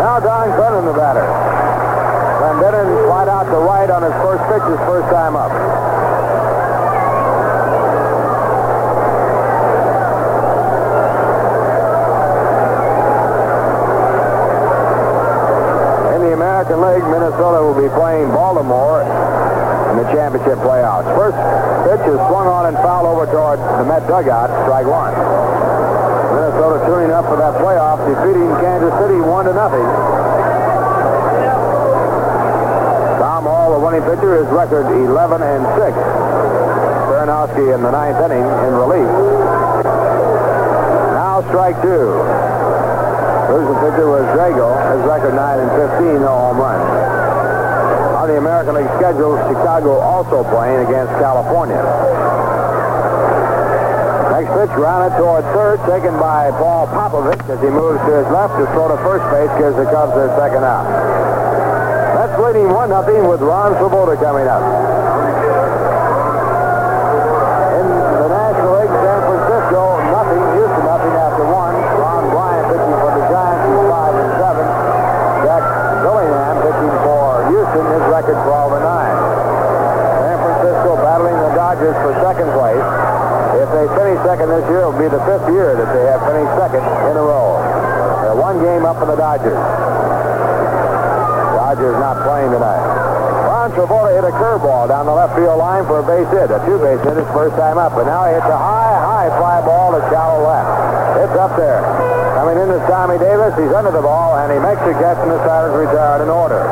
[0.00, 1.28] Now Don Clendenon, the batter.
[2.40, 5.52] Clendenon flied out to right on his first pitch, his first time up.
[16.16, 19.04] In the American League, Minnesota will be playing Baltimore
[19.92, 21.04] in the championship playoffs.
[21.12, 21.36] First
[21.84, 25.59] pitch is swung on and fouled over toward the Met dugout, strike one.
[26.60, 29.80] Minnesota tuning up for that playoff, defeating Kansas City one to nothing.
[33.16, 35.96] Tom Hall, the winning pitcher, his record 11 and 6.
[37.08, 39.08] Perranoski in the ninth inning in relief.
[41.16, 42.12] Now strike two.
[43.56, 44.68] Losing pitcher was Drago.
[44.92, 46.84] His record 9 and 15, no home runs.
[48.20, 51.80] On the American League schedule, Chicago also playing against California.
[54.40, 58.56] Next pitch grounded toward third, taken by Paul Popovich as he moves to his left
[58.56, 60.88] to throw to first base, gives the Cubs their second out.
[62.16, 64.64] That's leading 1 nothing with Ron Swoboda coming up.
[67.84, 70.40] In the National League, San Francisco, nothing.
[70.56, 71.76] Houston, nothing after one.
[72.00, 74.56] Ron Bryant pitching for the Giants, he's 5 and 7.
[75.44, 75.64] Jack
[76.00, 79.04] Billingham pitching for Houston, his record 12 and 9.
[80.24, 82.88] San Francisco battling the Dodgers for second place.
[83.60, 86.54] If they finish second this year, it'll be the fifth year that they have finished
[86.54, 87.58] second in a row.
[88.22, 89.58] They're one game up for the Dodgers.
[91.58, 92.82] Dodgers not playing tonight.
[93.50, 96.54] Ron Swoboda hit a curveball down the left field line for a base hit.
[96.54, 97.92] A two-base hit his first time up.
[97.98, 100.70] But now he hits a high, high fly ball to shallow left.
[101.26, 101.82] It's up there.
[102.38, 103.52] Coming in is Tommy Davis.
[103.58, 106.30] He's under the ball, and he makes the catch, and the side is retired in
[106.30, 106.62] order.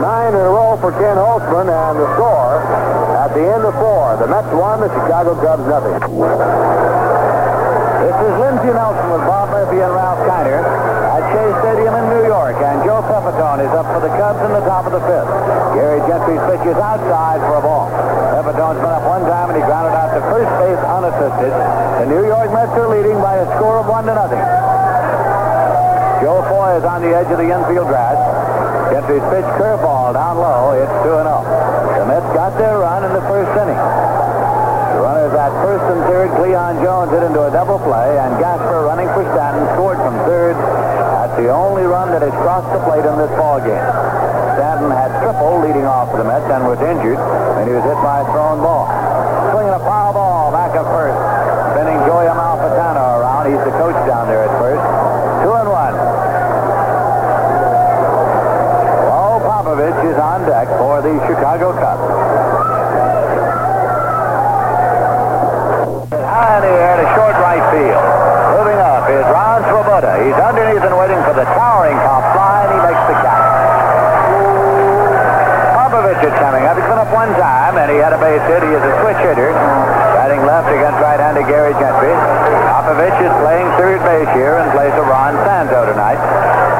[0.00, 2.39] Nine in a row for Ken Holtzman, and the score
[3.20, 4.16] at the end of four.
[4.16, 5.92] The Mets won, the Chicago Cubs nothing.
[8.00, 12.24] This is Lindsey Nelson with Bob Murphy and Ralph Kiner at Shea Stadium in New
[12.24, 15.28] York, and Joe Pepitone is up for the Cubs in the top of the fifth.
[15.76, 17.92] Gary Gentry's pitch is outside for a ball.
[18.40, 21.52] Pepitone's been up one time, and he grounded out to first base unassisted.
[22.00, 24.40] The New York Mets are leading by a score of one to nothing.
[26.24, 28.16] Joe Foy is on the edge of the infield grass.
[28.88, 30.72] Gentry's pitch curveball down low.
[30.72, 31.59] It's 2 0.
[32.10, 33.78] Mets got their run in the first inning.
[33.78, 38.82] The runners at first and third, Cleon Jones hit into a double play, and Gasper
[38.82, 40.58] running for Stanton scored from third.
[40.58, 43.86] That's the only run that has crossed the plate in this ball game.
[44.58, 47.94] Stanton had triple leading off for the Mets and was injured, and he was hit
[48.02, 48.90] by a thrown ball.
[49.54, 51.14] Swinging a foul ball back at first.
[51.78, 53.46] Spinning Joey Amalfitano around.
[53.46, 54.52] He's the coach down there at
[70.04, 73.44] underneath and waiting for the towering pop fly, and he makes the catch.
[75.76, 76.76] Popovich is coming up.
[76.76, 78.62] He's been up one time, and he had a base hit.
[78.64, 79.52] He is a switch hitter,
[80.16, 82.14] batting left against right-handed Gary Gentry.
[82.72, 86.79] Popovich is playing third base here in place of Ron Santo tonight.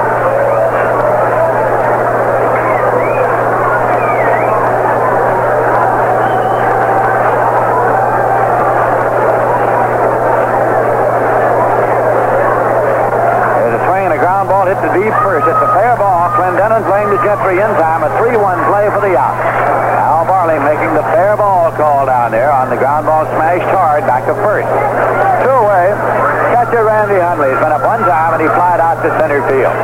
[14.80, 15.44] The deep first.
[15.44, 16.32] It's a fair ball.
[16.40, 18.00] Clendenon playing to Gentry in time.
[18.00, 19.36] A 3-1 play for the out.
[20.00, 24.08] Al Barlick making the fair ball call down there on the ground ball smashed hard
[24.08, 24.72] back to first.
[25.44, 25.92] Two away.
[26.56, 29.76] Catcher Randy Hundley has been up one time and he flied out to center field.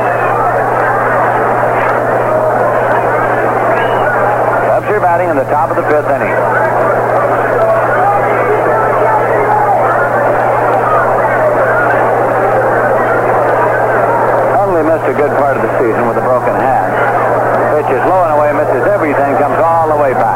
[4.97, 6.33] Are batting in the top of the fifth inning.
[15.06, 16.93] a good part of the season with a broken hand.
[17.73, 20.26] Pitch is low and away, misses everything, comes all the way back.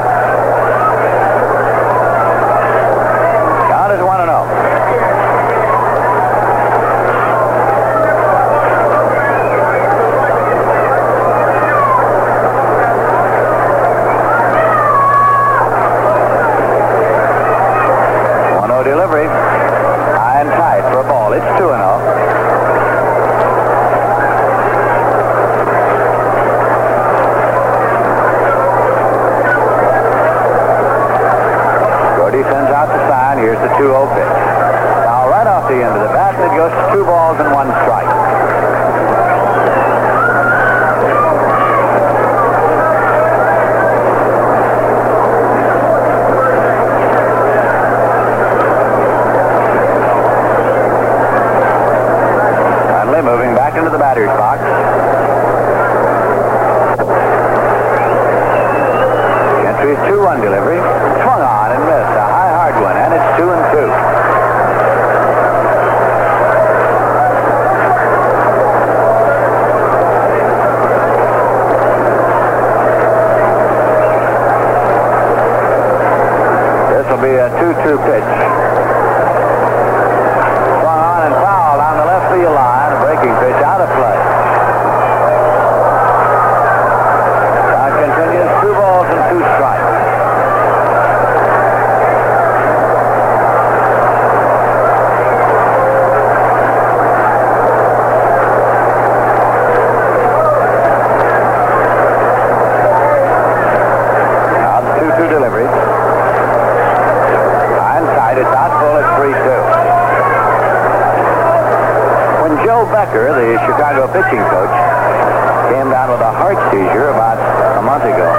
[116.21, 117.41] A heart seizure about
[117.77, 118.29] a month ago.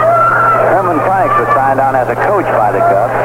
[0.70, 3.18] Herman Franks was signed on as a coach by the Cubs.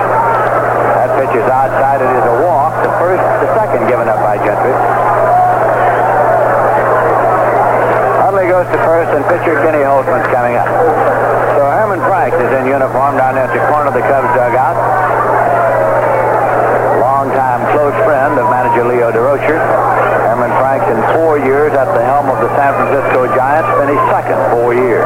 [0.97, 2.01] That pitch is outside.
[2.01, 2.73] It is a walk.
[2.81, 4.73] The first, the second given up by Gentry.
[8.25, 10.65] Hundley goes to first, and pitcher Kenny Holtzman's coming up.
[11.53, 14.73] So Herman Franks is in uniform down at the corner of the Cubs dugout.
[16.97, 19.61] Longtime close friend of manager Leo Durocher.
[20.57, 24.73] Franks in four years at the helm of the San Francisco Giants finished second four
[24.73, 25.05] years.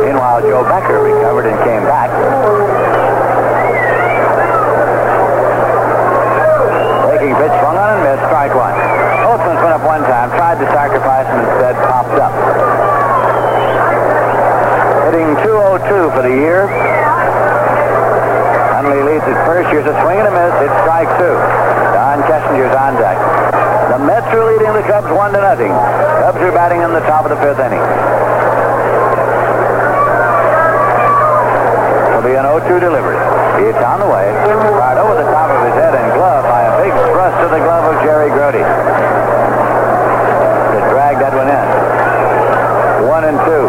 [0.00, 2.08] Meanwhile, Joe Becker recovered and came back.
[7.04, 8.72] Breaking pitch swung on and missed, strike one.
[9.20, 12.32] Holtzman's went up one time, tried to sacrifice and instead popped up.
[15.12, 16.64] Hitting 202 for the year.
[18.72, 19.68] Hundley leads at first.
[19.68, 20.52] Here's a swing and a miss.
[20.64, 21.36] It's strike two.
[22.14, 23.18] Don Kessinger's on deck.
[23.90, 25.74] The Mets are leading the Cubs one to nothing.
[26.22, 27.82] Cubs are batting in the top of the fifth inning.
[32.14, 33.18] It'll be an 0-2 delivery.
[33.66, 34.30] It's on the way.
[34.30, 37.58] Right over the top of his head and glove by a big thrust to the
[37.66, 38.62] glove of Jerry Grote.
[38.62, 41.66] To drag that one in.
[43.10, 43.66] One and two.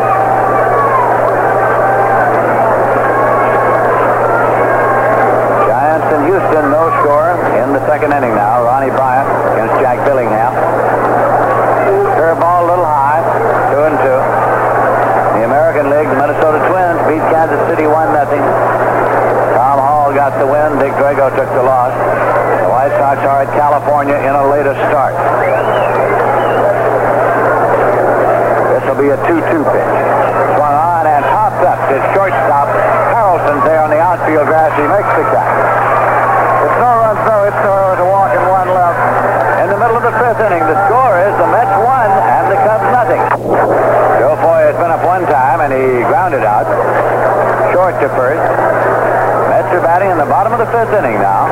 [5.65, 8.61] Giants and Houston, no score in the second inning now.
[8.61, 9.25] Ronnie Bryant
[9.57, 10.53] against Jack Billingham.
[12.13, 13.25] Curveball a little high,
[13.73, 14.21] two and two.
[15.41, 18.45] The American League, the Minnesota Twins beat Kansas City one nothing.
[19.57, 20.77] Tom Hall got the win.
[20.77, 21.97] Dick Drago took the loss.
[22.61, 25.17] The White Sox are at California in a later start.
[28.69, 29.93] This will be a 2-2 pitch.
[30.61, 32.69] Swung on and popped up to shortstop.
[33.17, 34.69] Harrelson's there on the outfield grass.
[34.77, 35.95] He makes the catch.
[36.65, 37.45] It's no run through.
[37.45, 38.97] It's no, a walk and one left.
[39.61, 39.69] In
[40.15, 43.19] the fifth inning, the score score is the Mets one and the Cubs nothing.
[44.19, 46.67] Joe Foy has been up one time and he grounded out.
[47.73, 48.39] Short to first.
[49.49, 51.51] Mets are batting in the bottom of the fifth inning now.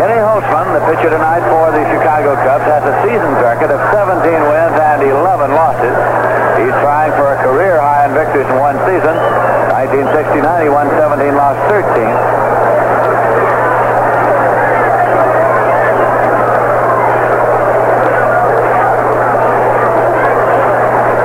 [0.00, 4.20] Kenny Holtzman, the pitcher tonight for the Chicago Cubs, has a season record of 17
[4.20, 5.96] wins and 11 losses.
[6.60, 9.16] He's trying for a career high in victories in one season.
[9.72, 12.04] 1969, he won 17, lost 13.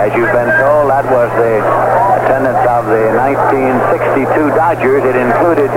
[0.01, 1.61] As you've been told, that was the
[2.25, 5.05] attendance of the 1962 Dodgers.
[5.05, 5.69] It included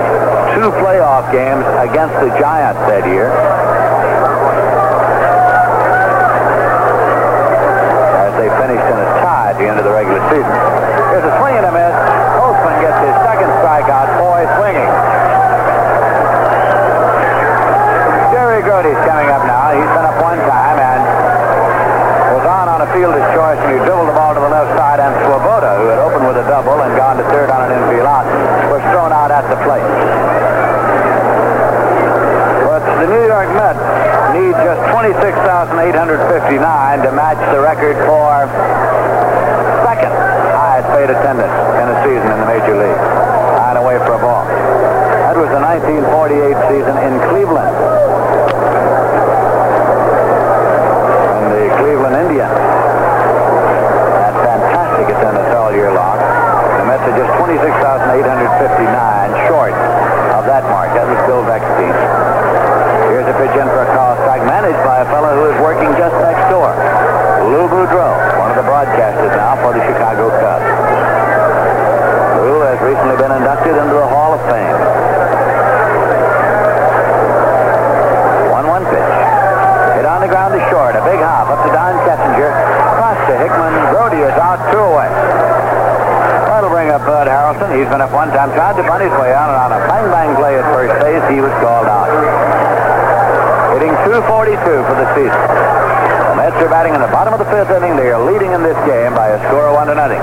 [0.56, 3.28] two playoff games against the Giants that year.
[8.24, 10.48] as they finished in a tie at the end of the regular season.
[11.14, 11.94] Here's a swing and a miss.
[12.42, 14.18] Holtzman gets his second strikeout.
[14.18, 14.90] Boy swinging.
[18.34, 19.70] Jerry Grote's coming up now.
[19.70, 21.02] He's been up one time and
[22.34, 24.98] was on on a fielder's choice and he dribbled the ball to the left side
[24.98, 28.10] and Swoboda, who had opened with a double and gone to third on an infield
[28.10, 28.26] out,
[28.74, 29.82] was thrown out at the plate.
[32.62, 33.82] But the New York Mets
[34.30, 38.46] need just 26,859 to match the record for
[39.82, 40.14] second
[40.54, 43.02] highest paid attendance in a season in the Major League.
[43.58, 44.46] Nine away for a ball.
[44.46, 47.74] That was the 1948 season in Cleveland.
[51.34, 52.54] And the Cleveland Indians
[54.14, 56.33] had fantastic attendance all year long.
[56.84, 57.64] Mets are just 26,859
[59.48, 59.72] short
[60.36, 60.92] of that mark.
[60.92, 61.96] That was Bill Beckstein.
[63.08, 65.88] Here's a pitch in for a call strike managed by a fellow who is working
[65.96, 66.76] just next door.
[67.48, 70.68] Lou Boudreau, one of the broadcasters now for the Chicago Cubs.
[72.44, 74.76] Lou has recently been inducted into the Hall of Fame.
[78.52, 79.14] 1-1 pitch.
[79.96, 81.00] Hit on the ground to short.
[81.00, 82.52] A big hop up to Don Kessinger.
[83.00, 83.72] Cross to Hickman.
[83.88, 85.53] Brody is out, two away.
[86.94, 87.74] Up Bud Harrelson.
[87.74, 88.54] He's been up one time.
[88.54, 91.42] Tried to bunt his way out, and on a bang-bang play at first base, he
[91.42, 92.06] was called out.
[93.74, 95.34] Hitting 242 for the season.
[95.34, 97.98] The Mets are batting in the bottom of the fifth inning.
[97.98, 100.22] They are leading in this game by a score of one to nothing.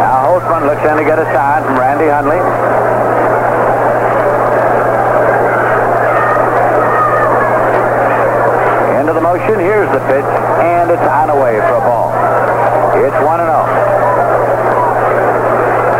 [0.00, 2.40] Now looks in to get a sign from Randy Hundley.
[9.00, 9.58] Into the motion.
[9.90, 10.30] Here's the pitch,
[10.62, 12.14] and it's on away for a ball.
[12.94, 13.66] It's 1 and 0.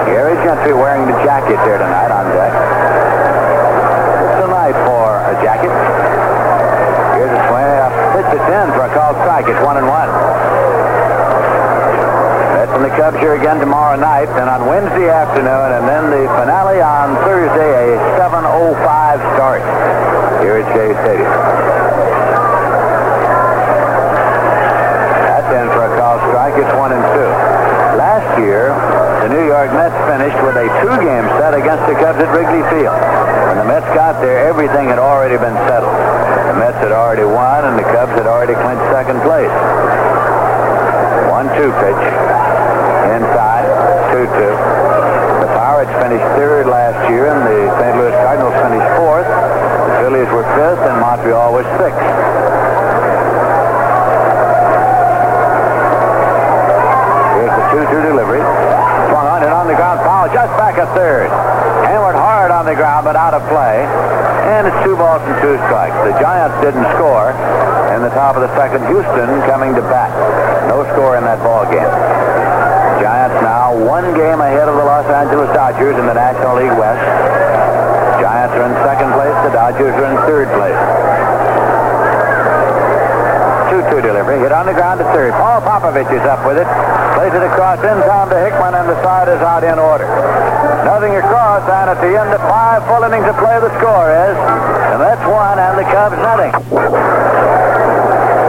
[0.07, 2.55] Gary Gentry wearing the jacket there tonight on deck.
[4.30, 5.74] It's a night for a jacket.
[7.18, 7.66] Here's a swing.
[7.66, 9.51] A pitch that's in for a called strike.
[9.51, 9.91] It's 1 and 1.
[12.62, 16.30] Mets and the Cubs here again tomorrow night, and on Wednesday afternoon, and then the
[16.38, 19.66] finale on Thursday, a 7.05 start
[20.47, 21.49] here at Shea Stadium.
[26.61, 27.30] gets one and two.
[27.96, 28.76] Last year,
[29.24, 33.00] the New York Mets finished with a two-game set against the Cubs at Wrigley Field.
[33.48, 35.96] When the Mets got there, everything had already been settled.
[36.52, 39.52] The Mets had already won, and the Cubs had already clinched second place.
[41.32, 42.04] One-two pitch.
[43.08, 43.64] Inside.
[44.12, 44.52] Two-two.
[45.40, 47.96] The Pirates finished third last year, and the St.
[47.96, 49.24] Louis Cardinals finished fourth.
[49.24, 52.59] The Phillies were fifth, and Montreal was sixth.
[57.71, 58.43] 2-2 delivery.
[59.11, 60.03] Swung on and on the ground.
[60.03, 61.31] Foul just back at third.
[61.87, 63.87] Hammered hard on the ground, but out of play.
[64.51, 65.95] And it's two balls and two strikes.
[66.03, 67.31] The Giants didn't score.
[67.95, 70.11] In the top of the second, Houston coming to bat.
[70.66, 71.91] No score in that ball game.
[72.99, 77.03] Giants now one game ahead of the Los Angeles Dodgers in the National League West.
[78.18, 79.37] Giants are in second place.
[79.47, 80.81] The Dodgers are in third place.
[83.71, 84.39] 2-2 delivery.
[84.43, 85.33] Hit on the ground to third.
[85.39, 86.66] Paul Popovich is up with it.
[87.21, 90.09] Plays it across in time to Hickman, and the side is out in order.
[90.89, 94.33] Nothing across, and at the end of five full innings of play, the score is,
[94.89, 96.49] and that's one, and the Cubs nothing.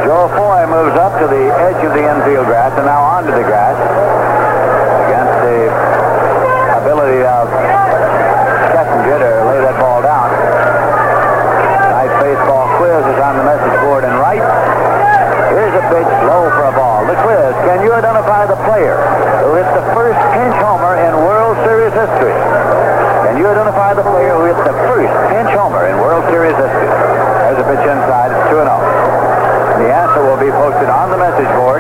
[0.07, 3.43] Joe Foy moves up to the edge of the infield grass, and now onto the
[3.43, 3.70] grass.
[30.89, 31.70] On the message board.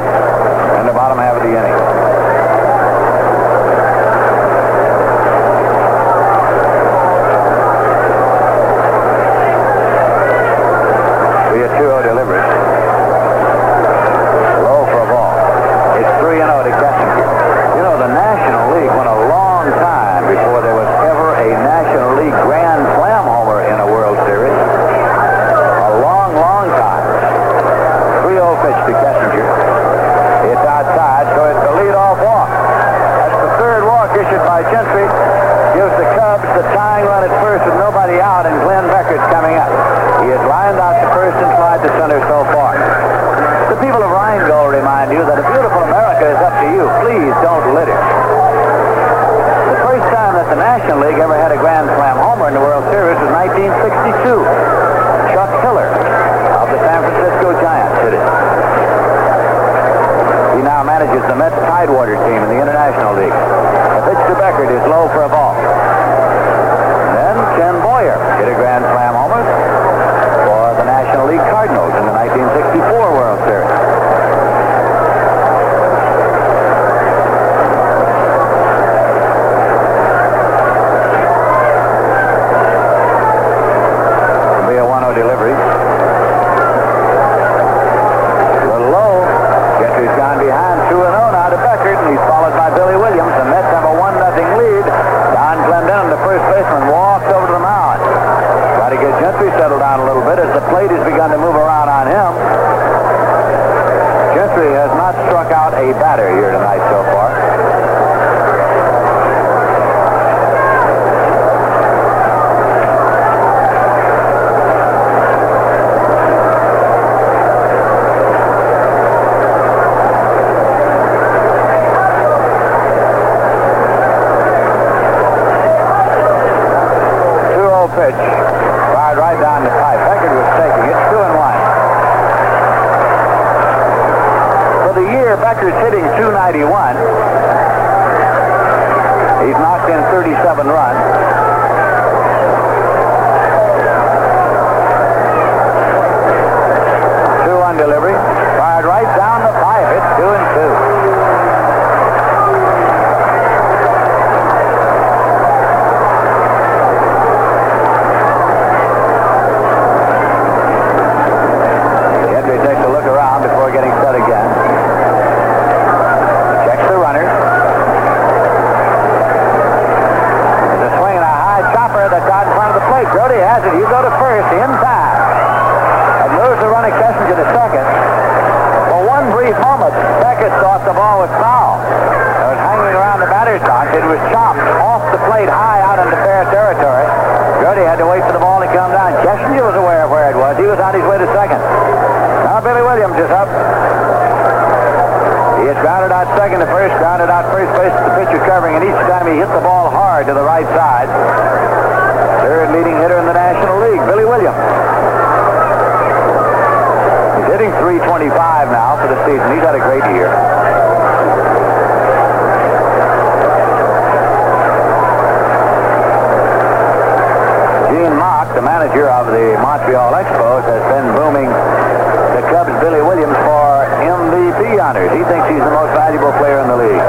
[218.81, 225.13] manager of the Montreal Expos, has been booming the Cubs' Billy Williams for MVP honors.
[225.13, 227.05] He thinks he's the most valuable player in the league.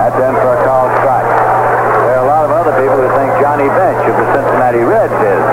[0.00, 1.28] That's in for a call strike.
[2.08, 5.12] There are a lot of other people who think Johnny Bench of the Cincinnati Reds
[5.12, 5.44] is.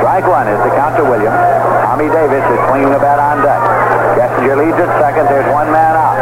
[0.00, 1.36] Strike one is the count to Williams.
[1.84, 3.69] Tommy Davis is swinging the bat on deck.
[4.40, 5.28] Bellinger leads at second.
[5.28, 6.16] There's one man out.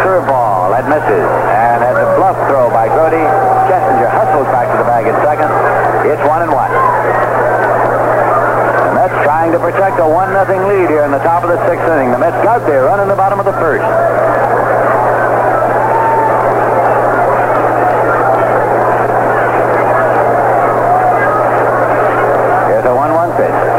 [0.00, 1.28] Curveball that misses.
[1.52, 3.20] And as a bluff throw by Grote,
[3.68, 5.52] Kessinger hustles back to the bag at second.
[6.08, 6.72] It's one and one.
[8.88, 11.60] The Mets trying to protect a 1 nothing lead here in the top of the
[11.68, 12.12] sixth inning.
[12.12, 13.84] The Mets got there, running the bottom of the first.
[22.72, 23.73] Here's a 1-1 pitch.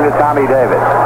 [0.00, 1.01] to Tommy Davis.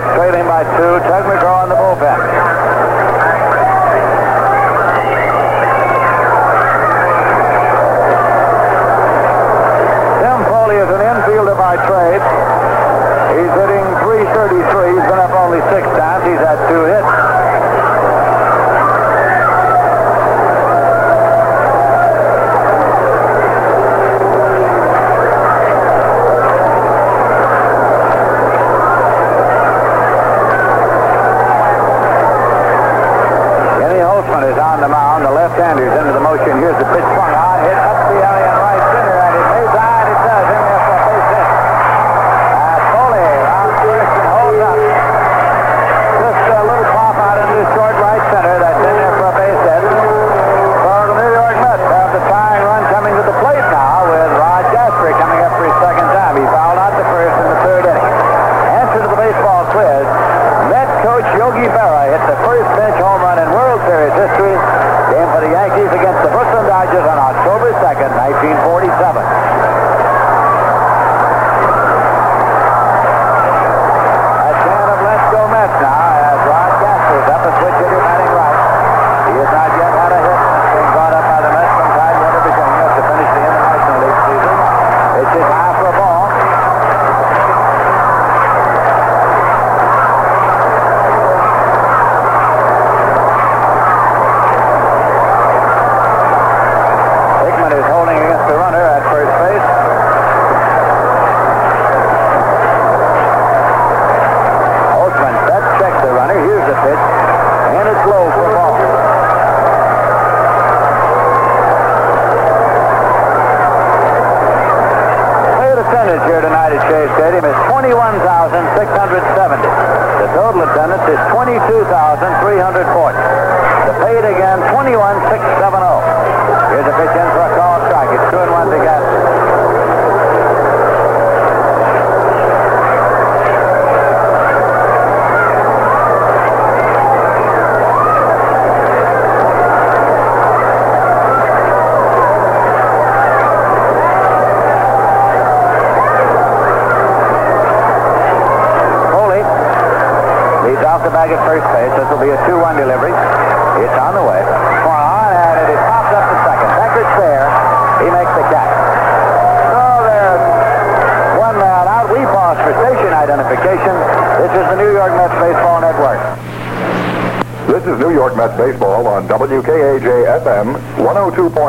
[0.00, 0.96] Trailing by two.
[1.08, 1.19] Tug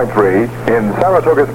[0.05, 1.50] 102.3 in Saratoga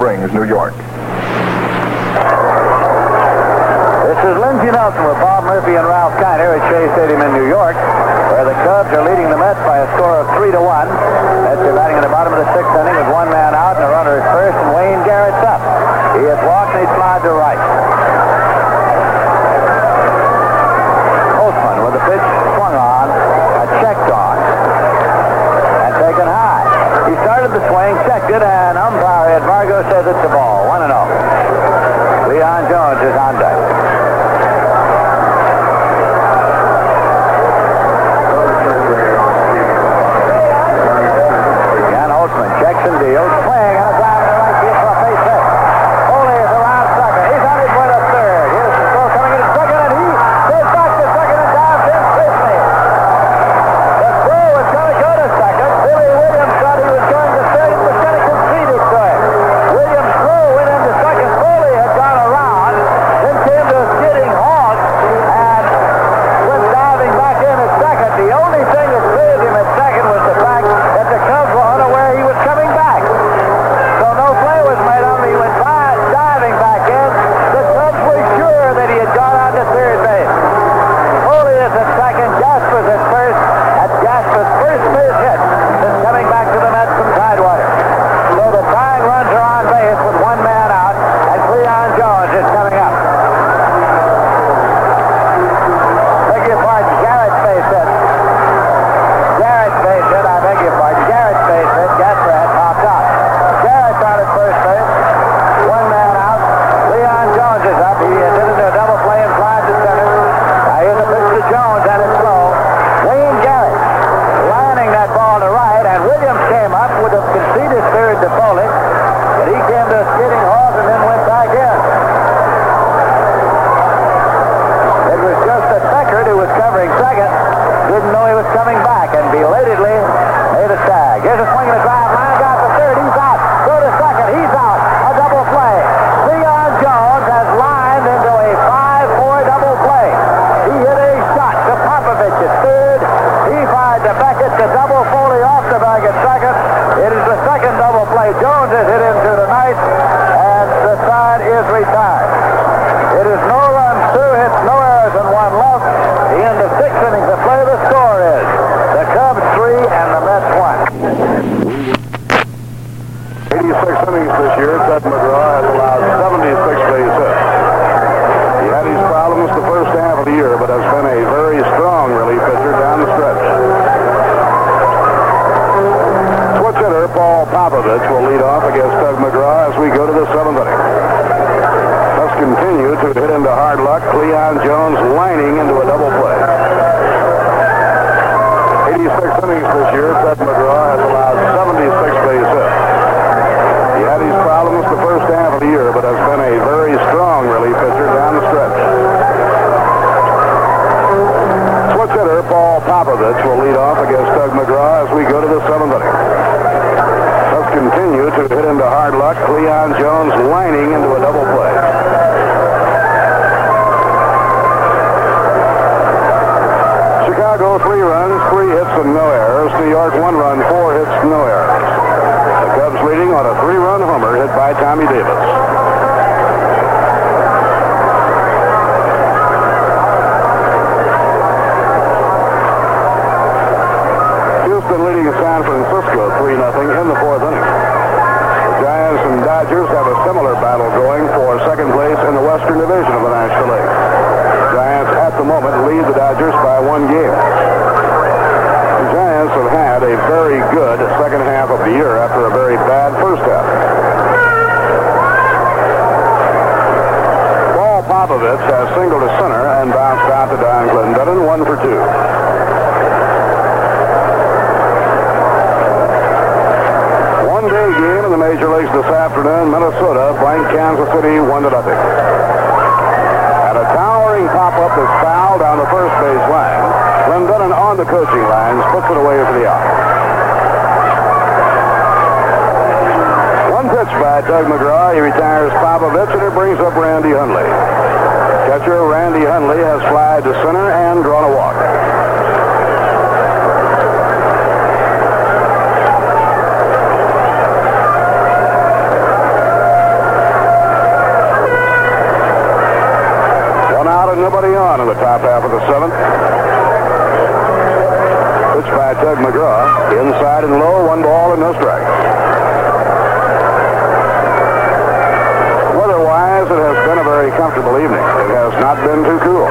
[317.77, 318.25] comfortable evening.
[318.49, 319.69] It has not been too cool.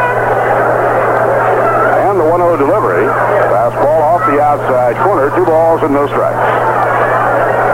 [2.05, 3.09] And the 1-0 delivery.
[3.49, 5.33] Fastball off the outside corner.
[5.33, 6.37] Two balls and no strikes.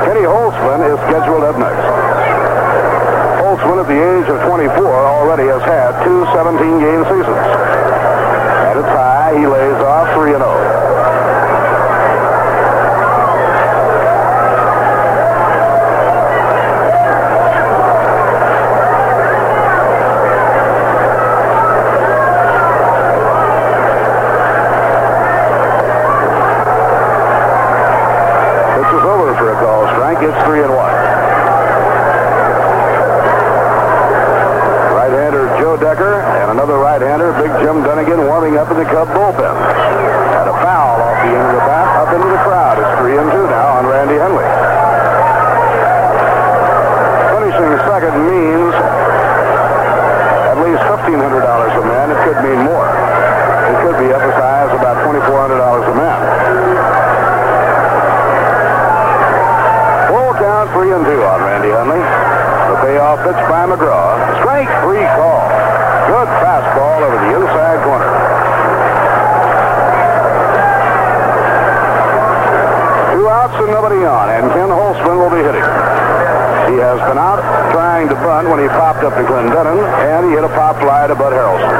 [0.08, 1.84] Kenny Holtzman is scheduled up next.
[3.44, 7.48] Holtzman, at the age of 24, already has had two 17-game seasons.
[8.72, 10.72] At its high, he lays off 3 and 0.
[28.72, 30.22] Pitch is over for a call strike.
[30.24, 30.78] It's 3 and 1.
[34.96, 39.56] Right-hander Joe Decker and another right-hander, Big Jim Dunegan, warming up in the Cub bullpen.
[40.34, 42.80] Had a foul off the end of the bat up into the crowd.
[42.80, 44.48] It's three and two now on Randy Hundley.
[47.36, 48.74] Finishing second means
[50.52, 52.08] at least $1,500 a man.
[52.12, 52.88] It could mean more.
[52.88, 56.20] It could be up as high as about $2,400 a man.
[60.12, 62.00] Full count, three and two on Randy Hundley.
[62.00, 64.20] The payoff pitch by McGraw.
[64.44, 65.44] Strike three call.
[66.12, 68.12] Good fastball over the inside corner.
[73.16, 75.64] Two outs and nobody on, and Ken Holtzman will be hitting.
[76.74, 77.40] He has been out
[77.72, 81.08] trying to bunt when he popped up to Clendenon, and he hit a pop fly
[81.08, 81.72] to Bud Harrelson.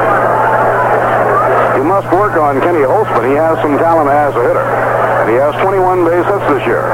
[1.76, 3.28] You must work on Kenny Holtzman.
[3.28, 6.84] He has some talent as a hitter, and he has 21 base hits this year.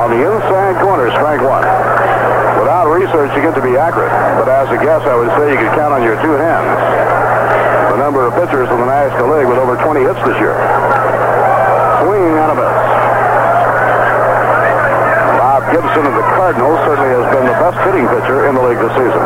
[0.00, 1.62] On the inside corner, strike one.
[3.30, 4.10] Research, you get to be accurate.
[4.42, 6.66] But as a guess, I would say you could count on your two hands
[7.94, 10.54] the number of pitchers in the National League with over 20 hits this year.
[12.02, 12.80] Swinging on a miss.
[15.38, 18.82] Bob Gibson of the Cardinals certainly has been the best hitting pitcher in the league
[18.82, 19.22] this season.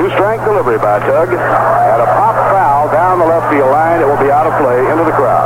[0.00, 1.28] Two-strike delivery by Tug.
[1.28, 4.00] And a pop foul down the left field line.
[4.00, 5.44] It will be out of play into the crowd.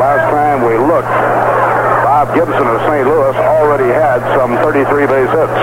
[0.00, 1.08] Last time we looked,
[2.04, 3.06] Bob Gibson of St.
[3.06, 5.58] Louis already had some 33 base hits.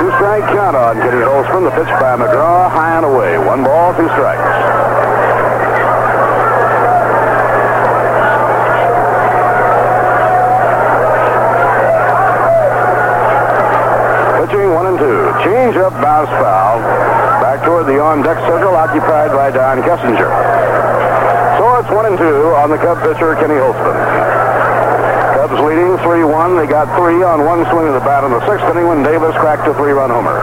[0.00, 1.62] Two strike count on Kenny Holtzman.
[1.64, 3.38] The pitch by McGraw, high and away.
[3.38, 4.38] One ball, two strikes.
[14.38, 15.18] Pitching one and two.
[15.42, 16.78] Change up, bounce foul.
[17.42, 20.30] Back toward the on deck circle, occupied by Don Kessinger.
[21.58, 23.98] So it's one and two on the Cub pitcher, Kenny Holtzman.
[25.34, 26.60] Cubs leading 3-1.
[26.60, 29.34] They got three on one swing of the bat in the sixth inning when Davis
[29.34, 30.38] cracked a three-run homer.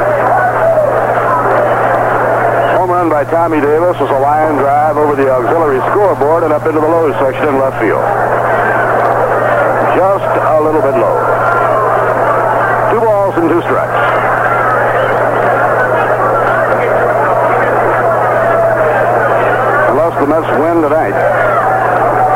[2.89, 6.79] Home by Tommy Davis was a line drive over the auxiliary scoreboard and up into
[6.79, 8.05] the low section in left field.
[9.97, 11.17] Just a little bit low.
[12.93, 13.97] Two balls and two strikes.
[19.89, 21.17] Unless the Mets win tonight,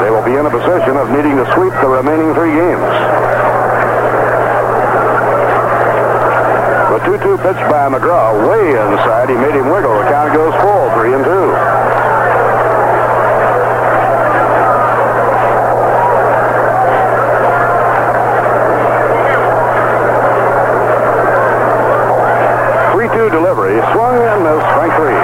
[0.02, 3.13] they will be in a position of needing to sweep the remaining three games.
[7.04, 8.32] 2-2 pitch by McGraw.
[8.48, 9.28] Way inside.
[9.28, 9.92] He made him wiggle.
[9.92, 10.88] The count goes full.
[10.96, 11.48] Three and two.
[22.96, 23.84] Three-two delivery.
[23.92, 24.70] Swung and missed.
[24.72, 25.20] Frank three.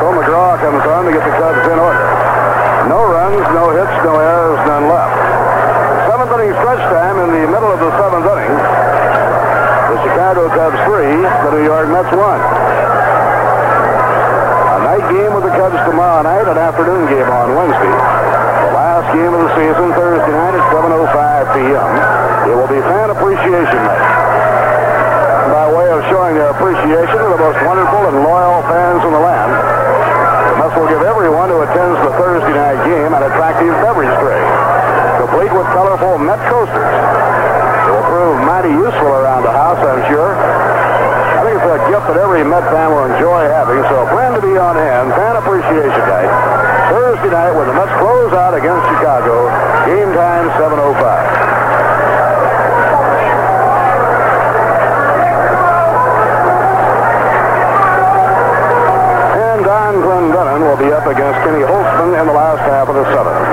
[0.00, 2.08] So McGraw comes on to get the Cubs in order.
[2.88, 5.12] No runs, no hits, no errors, none left.
[6.08, 6.80] Seventh inning stretch
[10.88, 12.38] New York Mets won.
[14.70, 17.90] A night game with the Cubs tomorrow night, an afternoon game on Wednesday.
[17.90, 21.90] The last game of the season, Thursday night at 7.05 p.m.
[22.46, 24.06] It will be Fan Appreciation Night.
[25.50, 29.18] By way of showing their appreciation to the most wonderful and loyal fans in the
[29.18, 34.14] land, the Mets will give everyone who attends the Thursday night game an attractive beverage
[34.22, 34.46] tray,
[35.26, 36.94] complete with colorful Met coasters.
[37.82, 40.77] It will prove mighty useful around the house, I'm sure.
[41.58, 44.38] I think it's a gift that every Met fan will enjoy having, so plan to
[44.38, 45.10] be on hand.
[45.10, 46.30] Fan Appreciation Night,
[46.86, 49.50] Thursday night when the Mets close out against Chicago.
[49.82, 51.02] Game time 7.05.
[59.42, 63.02] And Don Clendenon will be up against Kenny Holtzman in the last half of the
[63.10, 63.47] seventh.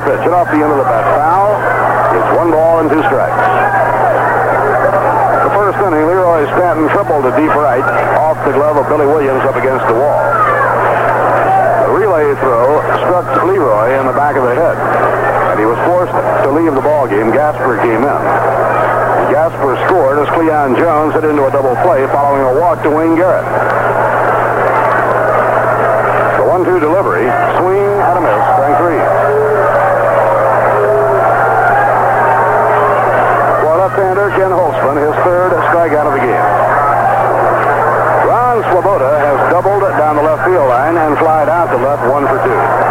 [0.00, 0.24] The pitch.
[0.24, 1.04] Hit off the end of the bat.
[1.12, 1.52] Foul.
[2.16, 3.44] It's one ball and two strikes.
[5.44, 7.84] The first inning, Leroy Stanton tripled to deep right
[8.16, 10.24] off the glove of Billy Williams up against the wall.
[11.84, 14.76] The relay throw struck Leroy in the back of the head,
[15.52, 17.30] and he was forced to leave the ball game.
[17.30, 18.22] Gasper came in.
[19.30, 23.14] Gasper scored as Cleon Jones hit into a double play following a walk to Wayne
[23.14, 23.46] Garrett.
[26.40, 29.02] The one-two delivery, swing and a miss, strike three.
[33.60, 36.46] For left-hander Ken Holtzman, his third strikeout of the game.
[38.26, 42.26] Ron Swoboda has doubled down the left field line and flied out to left one
[42.26, 42.89] for two.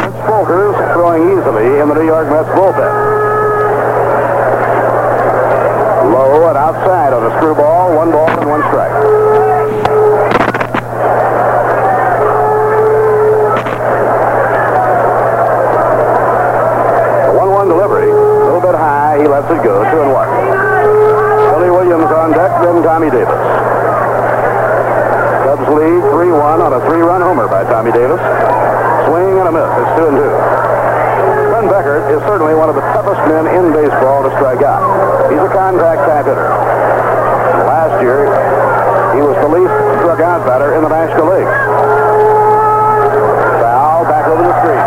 [0.00, 2.90] Folkers throwing easily in the New York Mets bullpen.
[6.12, 8.90] Low and outside on a screwball, one ball and one strike.
[17.24, 20.28] The 1-1 delivery, a little bit high, he lets it go, two and one.
[21.54, 23.38] Billy Williams on deck, then Tommy Davis.
[25.44, 28.20] Cubs lead 3-1 on a three-run homer by Tommy Davis.
[29.06, 29.68] Swing and a miss.
[29.68, 30.32] It's two and two.
[31.52, 34.82] Glenn Beckert is certainly one of the toughest men in baseball to strike out.
[35.30, 36.48] He's a contact type hitter.
[37.68, 38.26] Last year,
[39.14, 41.52] he was the least struck out batter in the National League.
[43.62, 44.84] Foul back over the street.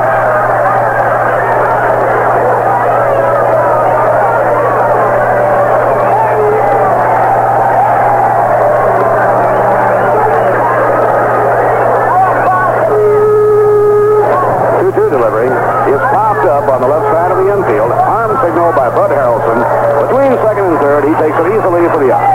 [14.77, 17.91] Two-two delivery is popped up on the left side of the infield.
[17.91, 19.59] Arm signal by Bud Harrelson.
[20.07, 22.27] Between second and third, he takes it easily for the out.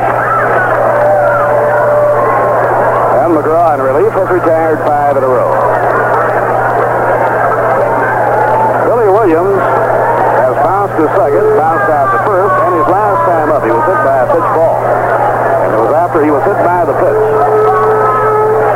[3.23, 5.53] And McGraw in relief has retired five in a row.
[8.91, 9.63] Billy Williams
[10.43, 13.85] has bounced to second, bounced out to first, and his last time up, he was
[13.85, 14.79] hit by a pitch ball.
[14.81, 17.23] And it was after he was hit by the pitch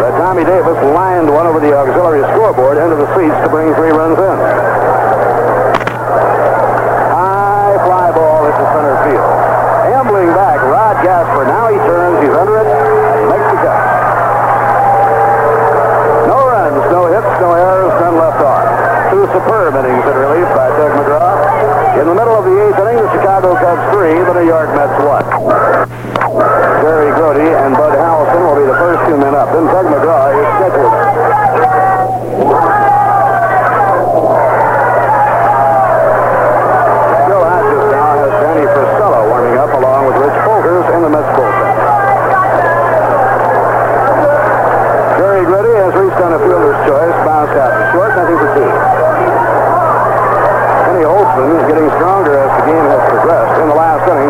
[0.07, 3.91] that Tommy Davis lined one over the auxiliary scoreboard into the seats to bring three
[3.91, 4.39] runs in.
[7.11, 9.33] High fly ball the center field.
[9.91, 11.45] Ambling back, Rod Gasper.
[11.51, 13.87] Now he turns, he's under it, and he makes the catch.
[16.31, 18.63] No runs, no hits, no errors, none left on.
[19.11, 21.45] Two superb innings in relief by Tug McGraw.
[21.97, 25.01] In the middle of the eighth inning, the Chicago Cubs three, the New York Mets
[25.01, 25.24] one.
[26.85, 29.48] Jerry Grote and Bud Harrelson will be the first two men up.
[29.48, 30.93] Then Tug McGraw is scheduled.
[37.32, 37.43] Joe
[37.89, 38.68] now has Danny
[39.32, 40.36] warming up along with Rich
[40.93, 41.73] in the Mets bullpen.
[45.16, 45.97] Jerry Grote has
[46.44, 48.76] fielder's choice, bounced out to short, nothing for two.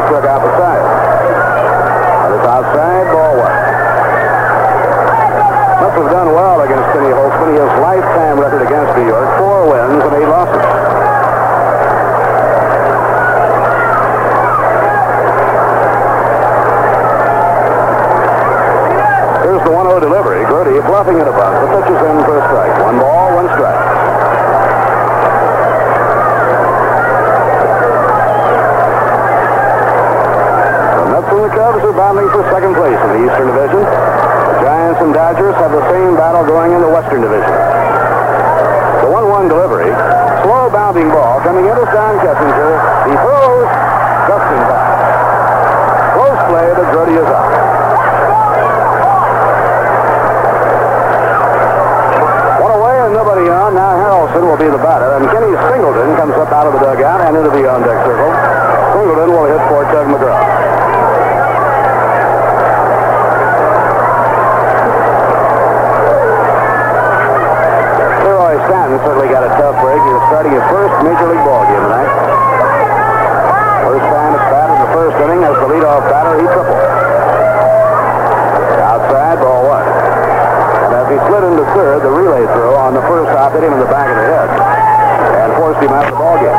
[0.07, 0.87] Struck out the side.
[2.47, 3.57] Outside, ball one.
[5.83, 7.53] Must have done well against Kenny Holtzman.
[7.53, 10.65] His lifetime record against New York, four wins and eight losses.
[19.45, 20.47] Here's the 1-0 delivery.
[20.47, 21.61] Grote bluffing it about.
[21.61, 22.73] The pitch is in for a strike.
[22.81, 23.97] One ball, one strike.
[30.97, 33.85] The Mets and the Cubs are battling for second place in the Eastern Division.
[33.85, 37.53] The Giants and Dodgers have the same battle going in the Western Division.
[39.05, 39.93] The 1-1 delivery.
[40.41, 42.81] Slow bounding ball coming into Don Kessinger.
[43.05, 44.97] He throws in time.
[46.17, 47.53] Close play, but Grote is out.
[52.57, 53.77] One away and nobody on.
[53.77, 57.21] Now Harrelson will be the batter, and Kenny Singleton comes up out of the dugout
[57.21, 58.33] and into the on-deck circle.
[58.97, 60.66] Singleton will hit for Tug McGraw.
[68.97, 70.01] Stanton certainly got a tough break.
[70.01, 72.09] Was starting his first major league ball game tonight.
[73.85, 76.81] First time at bat in the first inning as the leadoff batter, he tripled.
[78.81, 79.85] Outside, ball one.
[79.85, 83.73] And as he slid into third, the relay throw on the first hop hit him
[83.77, 84.49] in the back of the head
[85.45, 86.57] and forced him out of the ball game.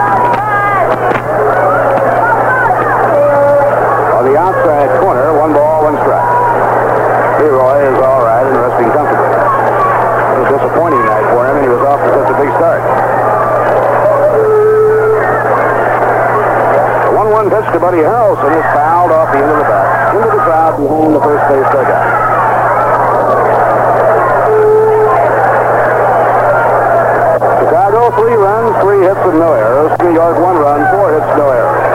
[4.13, 7.41] On the outside corner, one ball, one strike.
[7.41, 9.26] Leroy is all right and resting comfortably.
[10.37, 12.81] Was a disappointing night for him, and he was off to such a big start.
[17.09, 20.29] The 1-1 pitch to Buddy Harrelson is fouled off the end of the bat into
[20.29, 22.05] the crowd and behind the first base dugout.
[27.65, 29.91] Chicago, three runs, three hits, and no errors.
[29.99, 31.85] New York, one run, four hits, no errors.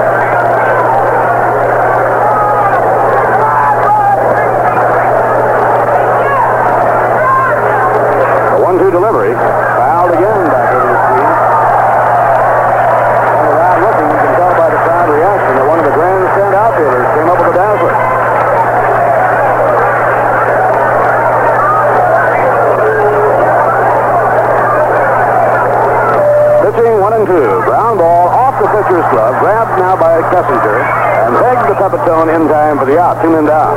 [8.52, 11.28] The one-two delivery, fouled again back over the screen.
[13.32, 16.54] And without looking, you can tell by the crowd reaction that one of the grandstand
[16.54, 17.94] outfielders came up with a dazzler.
[26.62, 27.48] Pitching one and two.
[27.68, 30.78] Ground ball off the pitcher's glove, grabbed now by Kessinger,
[31.28, 33.16] and pegged the Pepitone in time for the out.
[33.24, 33.72] Two men down.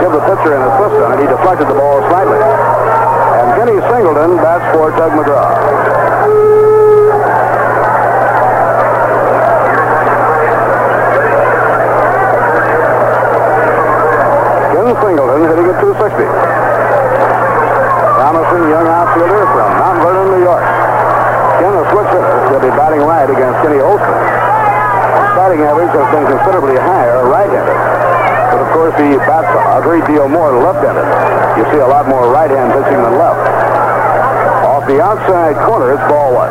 [0.00, 1.20] Give the pitcher an assist on it.
[1.20, 2.40] He deflected the ball slightly.
[2.40, 5.44] And Kenny Singleton bats for Tug McGraw.
[14.72, 16.24] Ken Singleton hitting at 260.
[18.16, 20.64] Promising young outfielder from Mount Vernon, New York.
[21.60, 24.35] Ken, a switch hitter, will be batting right against Kenny Holtzman.
[25.36, 27.76] Batting average has been considerably higher right-handed.
[28.56, 31.04] But of course, he bats a great deal more left-handed.
[31.60, 33.44] You see a lot more right-hand pitching than left.
[34.64, 36.48] Off the outside corner, it's ball one.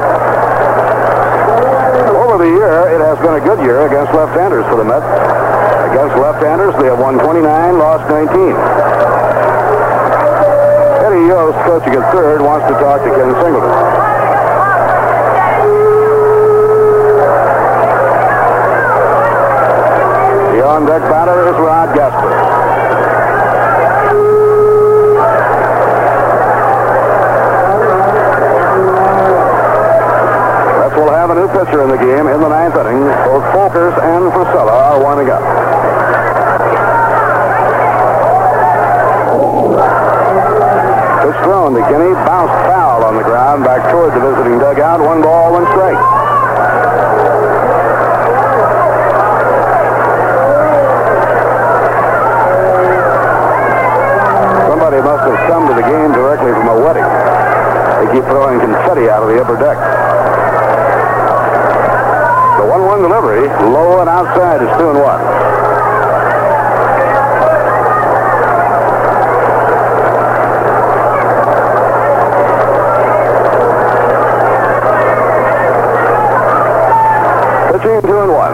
[2.14, 5.10] Over the year, it has been a good year against left-handers for the Mets.
[5.90, 7.41] Against left-handers, they have won 29,
[7.82, 8.53] lost 19.
[11.10, 13.94] Eddie Yost, coaching at third, wants to talk to Ken Singleton.
[20.65, 22.25] The on-deck batter is Rod Gasper.
[30.81, 33.05] Mets will have a new pitcher in the game in the ninth inning.
[33.29, 35.45] Both Folkers and Frisella are warming up.
[41.21, 44.99] Pitch thrown to Kinney, bounced foul on the ground back toward the visiting dugout.
[44.99, 46.01] One ball, one strike.
[54.85, 57.03] Somebody must have come to the game directly from a wedding.
[57.03, 59.75] They keep throwing confetti out of the upper deck.
[62.55, 65.19] The 1-1 delivery, low and outside is 2 and 1.
[77.75, 78.53] Pitching 2 and 1.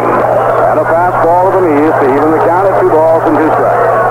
[0.72, 3.52] And a fastball to the knees to even the count at two balls and two
[3.54, 4.02] strikes.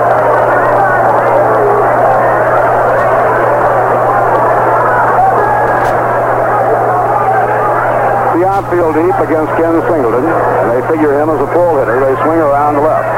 [8.31, 11.97] The outfield deep against Ken Singleton, and they figure him as a pull hitter.
[11.97, 13.09] They swing around left.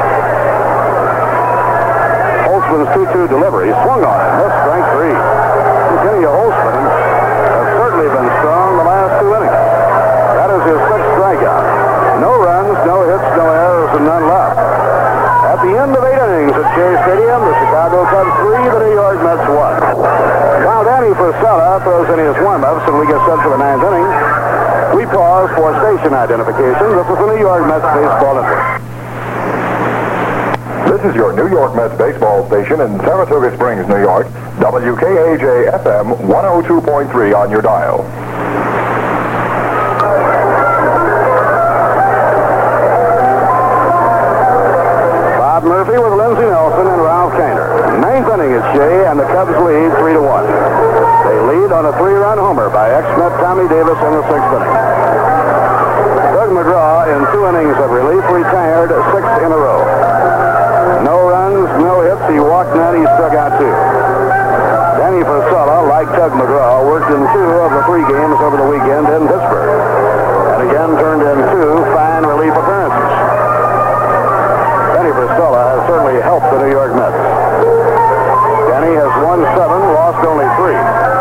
[2.48, 3.68] Holtzman Holtzman's 2-2 delivery.
[3.84, 4.32] Swung on it.
[4.40, 5.16] Missed strike three.
[6.00, 9.60] Kenny Holtzman has certainly been strong the last two innings.
[10.40, 11.64] That is his sixth strikeout.
[12.24, 14.56] No runs, no hits, no errors, and none left.
[15.44, 18.94] At the end of eight innings at Shea Stadium, the Chicago Cubs three, the New
[18.96, 19.76] York Mets one.
[20.64, 24.08] While Danny Frisella throws in his warm-ups and we get set for the ninth inning,
[24.94, 26.78] we pause for station identification.
[26.94, 28.80] This is the New York Mets Baseball Network.
[30.86, 34.28] This is your New York Mets baseball station in Saratoga Springs, New York.
[34.62, 38.06] WKAJ FM 102.3 on your dial.
[45.42, 48.00] Bob Murphy with Lindsey Nelson and Ralph Kiner.
[48.00, 50.46] Ninth inning at Shea, and the Cubs lead 3 to 1.
[51.26, 53.23] They lead on a three-run homer by ex-Met
[53.54, 54.74] Tommy Davis in the sixth inning.
[56.34, 59.78] Tug McGraw, in two innings of relief, retired six in a row.
[61.06, 62.18] No runs, no hits.
[62.34, 62.98] He walked none.
[62.98, 63.70] He struck out two.
[64.98, 69.06] Danny Frisella, like Tug McGraw, worked in two of the three games over the weekend
[69.06, 69.70] in Pittsburgh.
[70.58, 73.12] And again turned in two fine relief appearances.
[74.98, 77.22] Danny Frisella has certainly helped the New York Mets.
[78.74, 81.13] Danny has won seven, lost only three.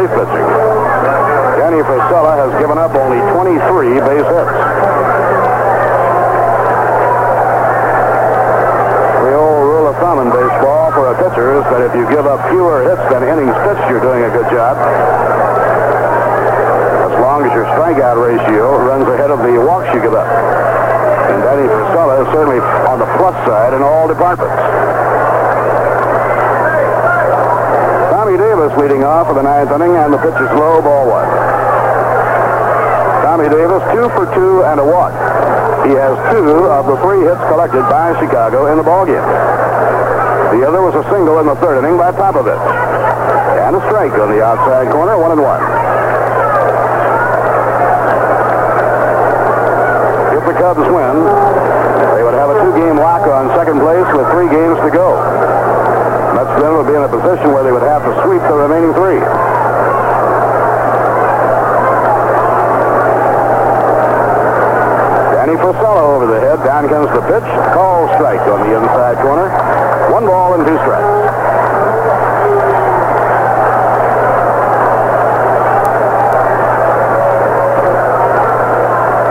[0.00, 0.48] Relief pitching,
[1.60, 4.56] Danny Frisella has given up only 23 base hits.
[9.28, 12.24] The old rule of thumb in baseball for a pitcher is that if you give
[12.24, 14.80] up fewer hits than innings pitched, you're doing a good job.
[17.04, 20.28] As long as your strikeout ratio runs ahead of the walks you give up.
[21.28, 24.69] And Danny Frisella is certainly on the plus side in all departments.
[28.30, 31.26] Tommy Davis leading off for the ninth inning, and the pitch is low, ball one.
[33.26, 35.10] Tommy Davis, two for two and a walk.
[35.82, 39.26] He has two of the three hits collected by Chicago in the ballgame.
[40.54, 42.54] The other was a single in the third inning by Popovich.
[43.66, 45.62] And a strike on the outside corner, one and one.
[50.38, 51.16] If the Cubs win,
[52.14, 55.18] they would have a two-game lock on second place with three games to go.
[56.58, 59.20] Then would be in a position where they would have to sweep the remaining three.
[65.38, 66.58] Danny Frisella over the head.
[66.64, 67.48] Down comes the pitch.
[67.72, 69.48] Call strike on the inside corner.
[70.12, 71.06] One ball and two strikes.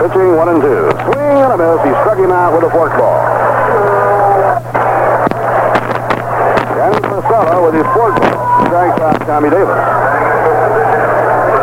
[0.02, 0.90] Pitching one and two.
[1.04, 1.78] Swing and a miss.
[1.84, 4.09] He struck him out with a forkball.
[7.40, 8.16] With his fourth
[8.66, 9.80] strikes out Tommy Davis.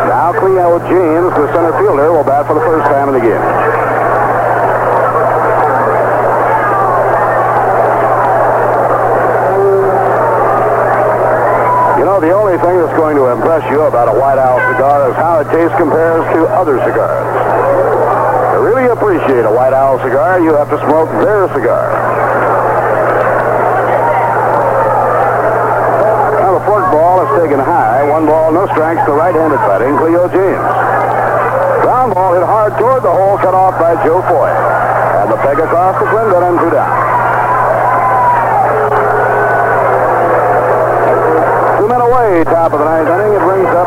[0.08, 3.44] Now Cleo James, the center fielder, will bat for the first time in the game.
[11.98, 15.10] You know, the only thing that's going to impress you about a White Owl cigar
[15.10, 17.28] is how it tastes compares to other cigars.
[18.54, 21.92] To really appreciate a White Owl cigar, you have to smoke their cigar.
[26.38, 28.02] Now the fork ball is taken high.
[28.02, 30.68] One ball, no strikes to right-handed batting, Cleo James.
[31.86, 34.50] Ground ball hit hard toward the hole cut off by Joe Foy.
[34.50, 36.90] And the peg across the Clendenon and two down.
[41.78, 43.38] Two men away, top of the ninth inning.
[43.38, 43.86] It brings up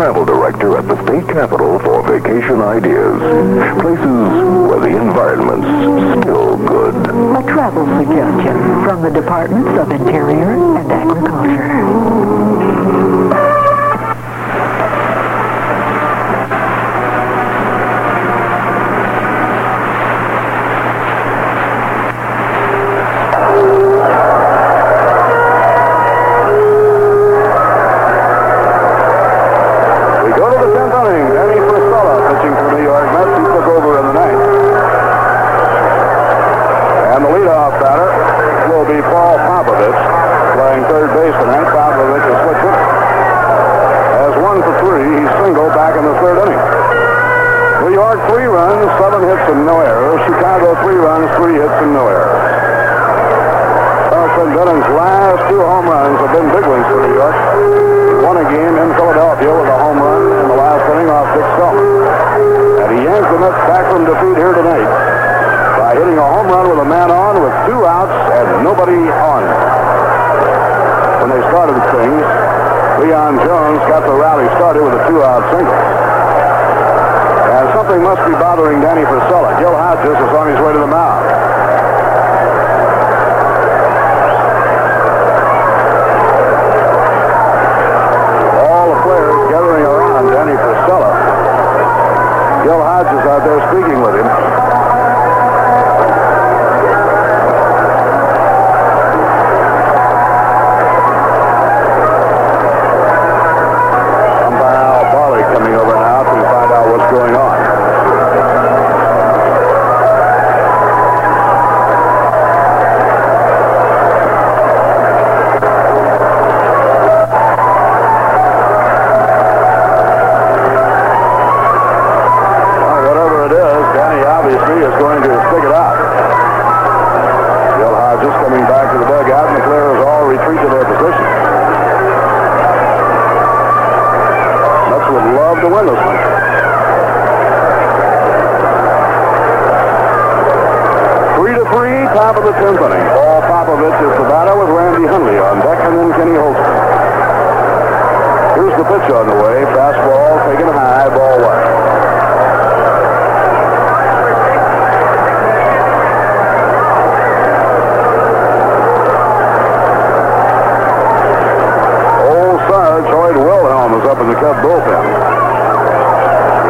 [0.00, 3.20] travel director at the state capitol for vacation ideas.
[3.84, 4.24] Places
[4.64, 5.68] where the environment's
[6.24, 6.94] still good.
[7.36, 10.49] A travel suggestion from the Departments of Interior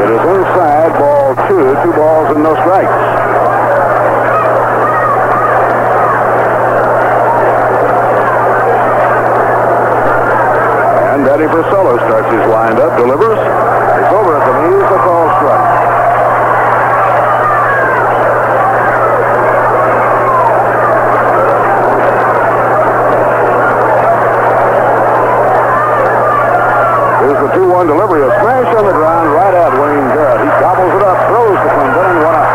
[0.00, 2.90] It is inside, ball two, two balls and no strikes.
[11.12, 13.38] And Danny Frisella starts his windup, delivers.
[13.38, 15.80] It's over at the knees, a ball strike.
[27.20, 28.22] Here's the 2-1 delivery.
[28.22, 30.40] A smash on the ground right at Wayne Garrett.
[30.40, 32.50] He gobbles it up, throws to Clendenon, one out.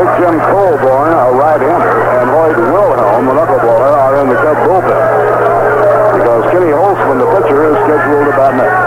[0.00, 5.04] Big Jim Colborn, a right-hander, and Hoyt Wilhelm, a knuckleballer, are in the Cub bullpen.
[6.16, 8.80] Because Kenny Holtzman, the pitcher, is scheduled to bat next.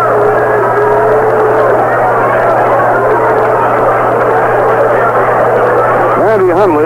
[6.18, 6.85] Randy Hundley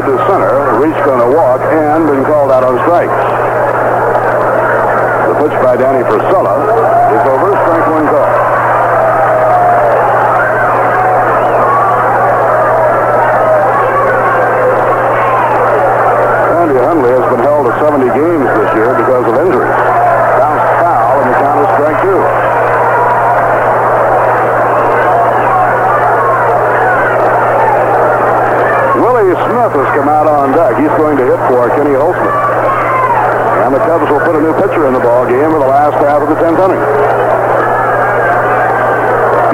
[0.00, 3.12] to center, reached on a walk, and been called out on strikes.
[5.28, 6.64] The pitch by Danny Frisella
[7.12, 8.32] is over, strike one call.
[16.56, 19.76] Randy Hundley has been held to 70 games this year because of injuries.
[20.40, 22.52] Bounced foul, and the count is strike two.
[29.04, 29.36] Willie
[29.72, 30.76] Has come out on deck.
[30.76, 32.28] He's going to hit for Kenny Holtzman.
[33.64, 35.96] And the Cubs will put a new pitcher in the ball game for the last
[35.96, 36.82] half of the 10th inning.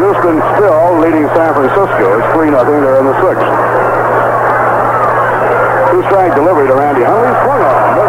[0.03, 2.19] Houston still leading San Francisco.
[2.19, 2.83] It's 3 nothing.
[2.83, 3.47] They're in the sixth.
[5.95, 7.31] Two strike delivery to Randy Hundley.
[7.47, 8.08] Swung on.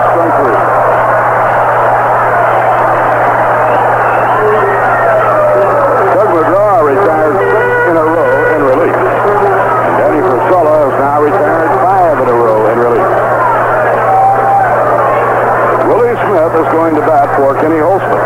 [17.40, 18.20] For Kenny Holtzman.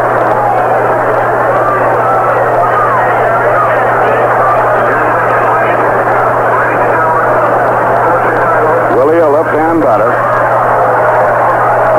[8.98, 10.10] Willie, a left-hand batter,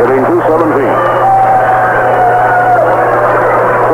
[0.03, 0.91] hitting 217.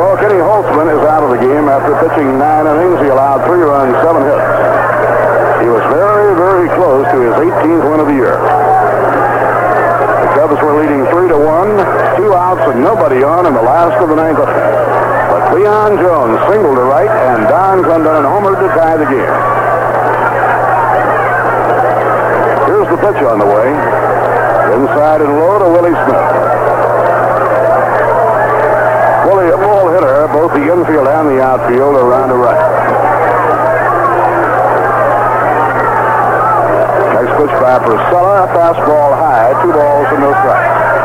[0.01, 3.05] So Kenny Holtzman is out of the game after pitching nine innings.
[3.05, 4.49] He allowed three runs, seven hits.
[5.61, 8.41] He was very, very close to his 18th win of the year.
[10.25, 11.77] The Cubs were leading three to one,
[12.35, 14.37] outs and nobody on in the last of the ninth.
[14.37, 19.35] But Cleon Jones singled to right and Don Clendenon homered to tie the game.
[22.67, 23.69] Here's the pitch on the way.
[24.75, 26.29] Inside and low to Willie Smith.
[29.27, 32.63] Willie, a ball hitter, both the infield and the outfield around to right.
[37.13, 41.00] Next pitch by Frisella, fastball high, two balls and no strikes.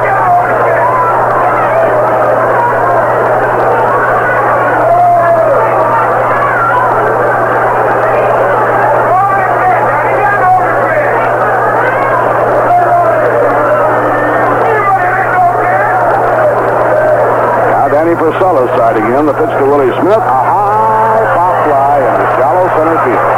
[18.16, 19.26] Now Danny Frisella's side again.
[19.26, 20.16] The pitch to Willie Smith.
[20.16, 23.28] A high pop fly in shallow center field.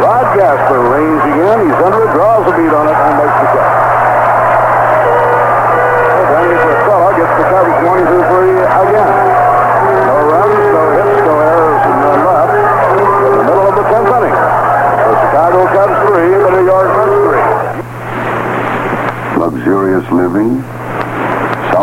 [0.00, 1.68] Rod Gasper ranging in.
[1.68, 3.84] He's under it, draws a beat on it, and makes the catch.
[6.32, 7.44] Danny Frisella gets the
[8.64, 9.12] again.
[10.08, 12.56] No runs, no hits, no errors in left.
[13.28, 14.36] In the middle of the tenth inning.
[15.04, 17.44] The Chicago Cubs three, the New York Mets three.
[19.36, 20.64] Luxurious living?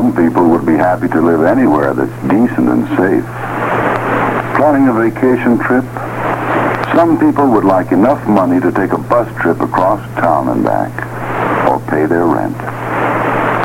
[0.01, 3.23] Some people would be happy to live anywhere that's decent and safe.
[4.57, 5.85] Planning a vacation trip?
[6.97, 10.89] Some people would like enough money to take a bus trip across town and back,
[11.69, 12.57] or pay their rent.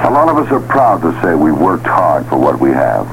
[0.04, 3.08] A lot of us are proud to say we worked hard for what we have,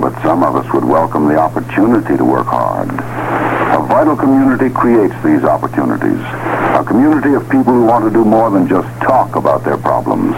[0.00, 2.88] but some of us would welcome the opportunity to work hard.
[3.86, 6.18] A vital community creates these opportunities.
[6.74, 10.34] A community of people who want to do more than just talk about their problems.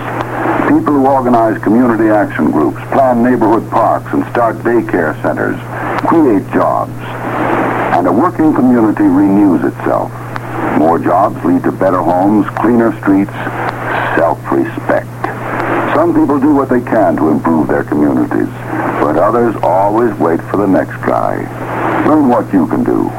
[0.69, 5.57] People who organize community action groups, plan neighborhood parks, and start daycare centers,
[6.05, 6.93] create jobs.
[7.97, 10.13] And a working community renews itself.
[10.77, 13.33] More jobs lead to better homes, cleaner streets,
[14.13, 15.09] self-respect.
[15.97, 18.53] Some people do what they can to improve their communities,
[19.01, 21.49] but others always wait for the next guy.
[22.07, 23.11] Learn what you can do.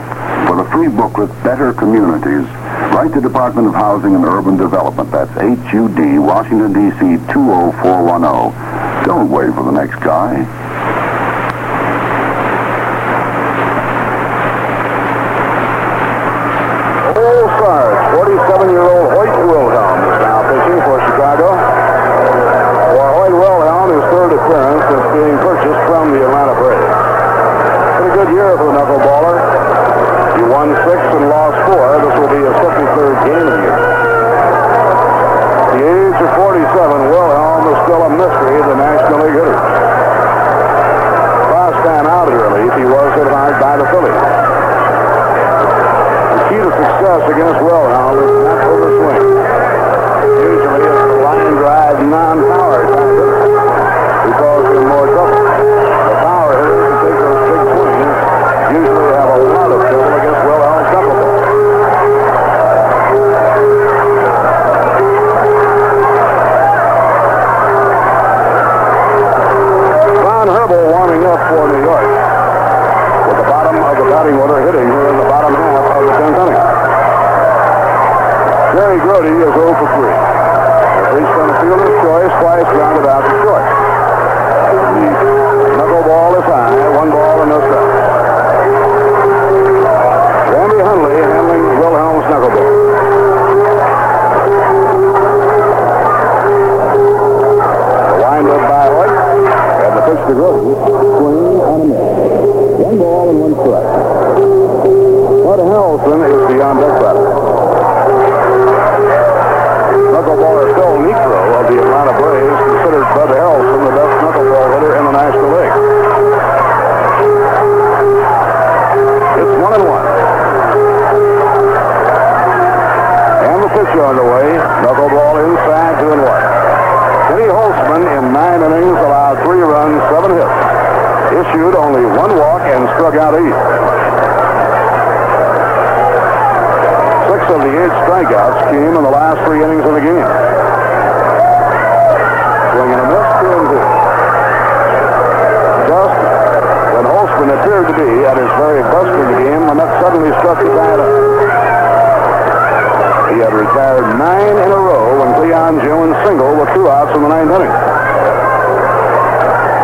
[0.48, 2.46] For the free booklet, Better Communities,
[2.94, 5.10] write to Department of Housing and Urban Development.
[5.12, 7.18] That's HUD, Washington, D.C.
[7.34, 9.06] 20410.
[9.06, 10.46] Don't wait for the next guy.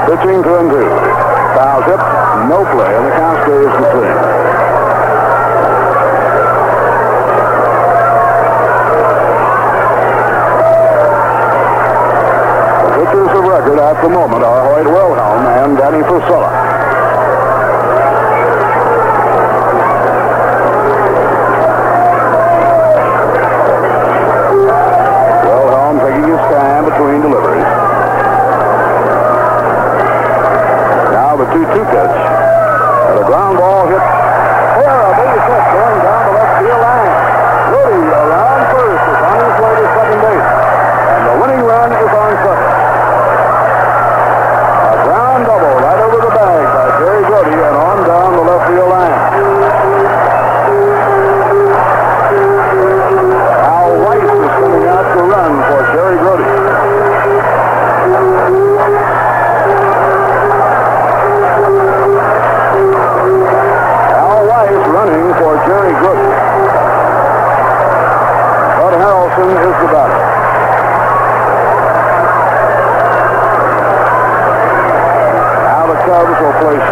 [0.05, 0.85] Pitching two and two.
[1.57, 1.97] Foul tip,
[2.47, 4.45] no play, and the count stays the same.
[12.85, 16.64] The pitchers of record at the moment are Hoyt Wilhelm and Danny Frisella.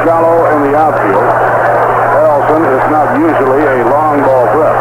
[0.03, 1.27] Shallow in the outfield.
[2.11, 4.75] Harrelson is not usually a long ball threat.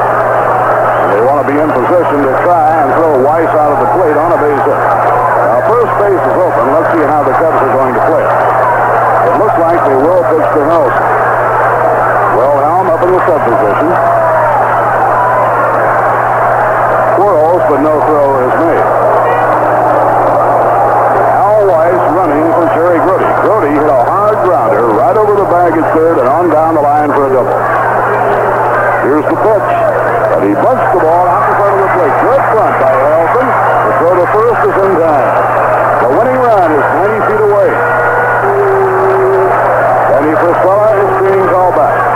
[1.14, 4.18] They want to be in position to try and throw Weiss out of the plate
[4.18, 4.82] on a base hit.
[4.82, 6.64] Now first base is open.
[6.74, 8.34] Let's see how the Cubs are going to play it.
[9.38, 11.06] Looks like they will pitch to Nelson.
[12.36, 13.90] Wilhelm up in the sub position.
[17.14, 18.86] Twirls, but no throw is made.
[21.42, 23.26] Al Weiss running for Jerry Grote.
[23.42, 26.80] Grote hit a hard grounder right over the bag at third and on down the
[26.80, 27.52] line for a double.
[29.04, 29.68] Here's the pitch.
[30.32, 32.16] And he bunched the ball out in front of the plate.
[32.24, 33.46] Good front by Harrelson.
[33.84, 35.28] The throw to first is in time.
[36.00, 37.68] The winning run is 90 feet away.
[40.08, 42.11] Danny Frisella is being called back.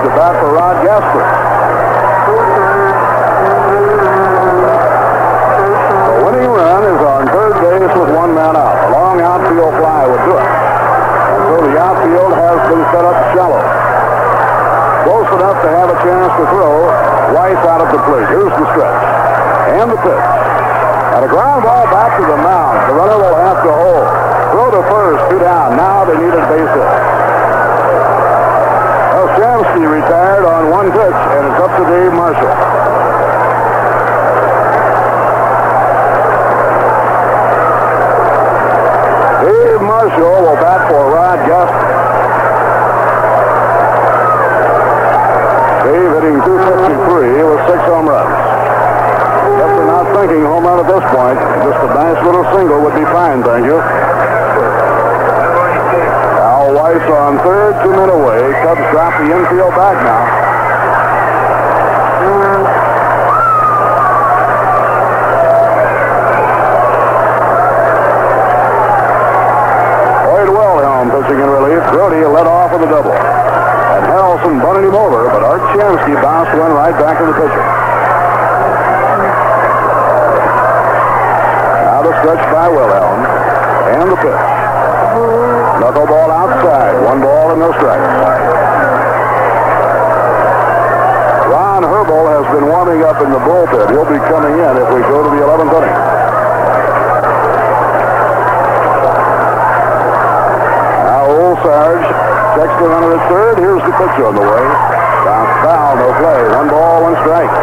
[0.00, 1.24] To bat for Rod Gasper.
[6.08, 8.76] The winning run is on third base with one man out.
[8.88, 10.48] A long outfield fly would do it.
[10.50, 13.60] And so the outfield has been set up shallow.
[15.04, 16.88] Close enough to have a chance to throw.
[17.36, 18.28] Weiss out of the plate.
[18.32, 19.04] Here's the stretch.
[19.76, 20.24] And the pitch.
[21.12, 22.88] And a ground ball back to the mound.
[22.88, 24.06] The runner will have to hold.
[24.56, 25.76] Throw to first, two down.
[25.76, 26.90] Now they need a base hit.
[29.14, 32.56] Well, Shamsky retired on one pitch, and it's up to Dave Marshall.
[39.44, 41.88] Dave Marshall will bat for Rod Gasper.
[45.84, 48.40] Dave hitting 253 with six home runs.
[49.60, 51.36] Guess not thinking home run at this point.
[51.60, 53.76] Just a nice little single would be fine, thank you.
[56.40, 58.48] Al Weiss on third, two men away.
[58.64, 60.39] Cubs drop the infield back now.
[72.00, 73.12] Grote led off with a double.
[73.12, 77.60] And Harrelson bunted him over, but Art Shamsky bounced one right back to the pitcher.
[81.84, 83.20] Now the stretch by Wilhelm.
[84.00, 84.32] And the pitch.
[85.84, 87.04] Knuckleball outside.
[87.04, 88.08] One ball and no strikes.
[91.52, 93.92] Ron Herbel has been warming up in the bullpen.
[93.92, 96.09] He'll be coming in if we go to the 11th inning.
[101.30, 102.02] Sarge
[102.58, 103.58] checks the runner at third.
[103.58, 104.66] Here's the pitch on the way.
[105.22, 106.42] Bounce foul, no play.
[106.58, 107.54] One ball, one strike.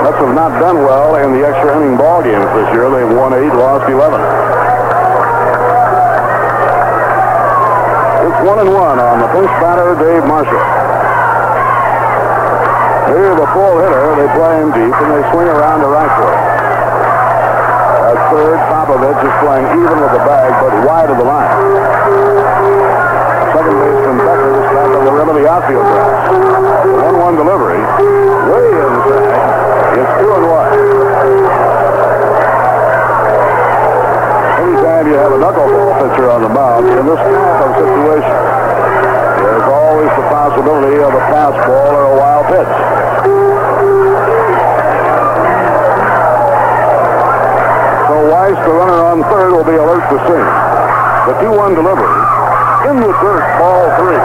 [0.00, 2.88] Mets have not done well in the extra inning ball games this year.
[2.88, 4.16] They've won eight, lost 11.
[8.24, 11.01] It's one and one on the pinch batter, Dave Marshall.
[13.12, 16.32] Here, the full hitter, they play him deep and they swing around to right it.
[18.08, 21.52] At third, Popovich is playing even with the bag, but wide of the line.
[23.52, 26.24] Second baseman Beckert is back on the rim of the outfield grass.
[27.12, 27.84] 1-1 delivery.
[28.48, 29.28] Way inside.
[29.92, 30.72] It's two and one.
[34.56, 38.51] Anytime you have a knuckleball pitcher on the mound in this type of situation,
[39.42, 42.74] there's always the possibility of a fastball or a wild pitch.
[48.06, 50.42] So Weiss, the runner on third, will be alert to see.
[51.26, 52.14] The 2-1 delivery.
[52.86, 54.22] In the dirt, ball three.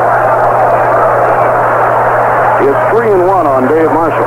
[2.67, 4.25] It's three and one on Dave Marshall.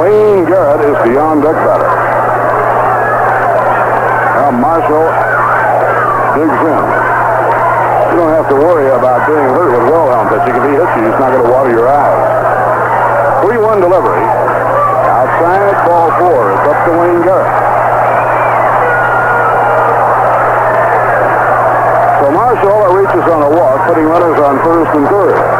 [0.00, 1.88] Wayne Garrett is the on-deck batter.
[4.40, 5.29] Now Marshall
[6.48, 6.84] in.
[8.08, 10.56] You don't have to worry about being hurt with Wilhelm pitching.
[10.56, 13.44] if he hits you, he's not going to water your eyes.
[13.44, 14.24] 3-1 delivery.
[14.24, 16.52] Outside, ball four.
[16.56, 17.52] It's up to Wayne Garrett.
[22.24, 25.59] So Marshall reaches on a walk, putting runners on first and third.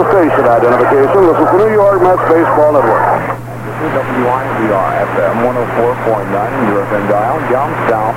[0.00, 1.20] Pause for station identification.
[1.28, 3.04] This is the New York Mets Baseball Network.
[3.80, 8.16] WYBR FM 104.9 New York and dial down south.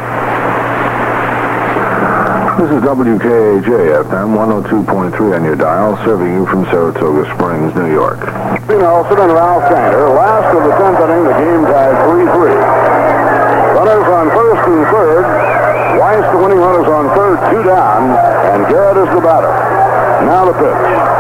[2.60, 8.20] This is WKAJ FM 102.3 on your dial, serving you from Saratoga Springs, New York.
[8.68, 10.16] Nelson and Ralph Kiner.
[10.16, 13.76] Last of the 10th inning, the game tied 3-3.
[13.76, 15.24] Runners on first and third.
[16.00, 18.12] Weiss the winning runners on third, two down,
[18.54, 19.52] and Garrett is the batter.
[20.26, 21.13] Now the pitch.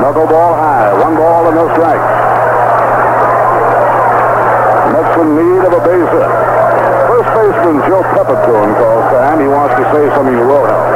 [0.00, 2.08] Knuckleball high, one ball and no strikes.
[4.96, 6.32] Mets in need of a base hit.
[7.04, 9.44] First baseman Joe Pepitone calls time.
[9.44, 10.88] He wants to say something to Wilhelm.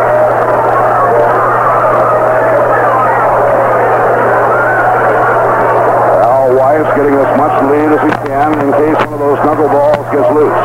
[6.24, 10.04] Al Weiss getting as much lead as he can in case one of those knuckleballs
[10.16, 10.60] gets loose.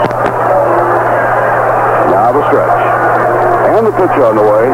[2.07, 2.79] Now the stretch.
[3.75, 4.71] And the pitch on the way.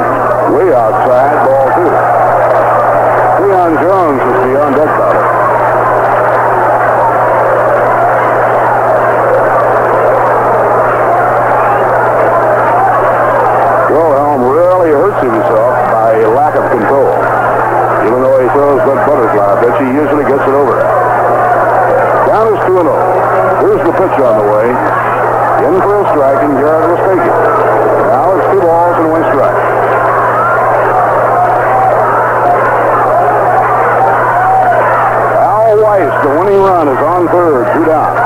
[0.53, 2.24] Way outside, ball two.
[3.45, 5.21] Cleon Jones is the on-deck batter.
[13.93, 17.13] Wilhelm really hurts himself by lack of control.
[18.09, 20.81] Even though he throws that butterfly pitch, he usually gets it over.
[22.25, 22.81] Down is 2 0.
[23.61, 24.73] Here's the pitch on the way.
[25.69, 27.37] In for a strike, and Garrett take it.
[28.09, 29.75] Now it's two balls and one strike.
[35.45, 38.24] Al Weiss, the winning run, is on third, two down.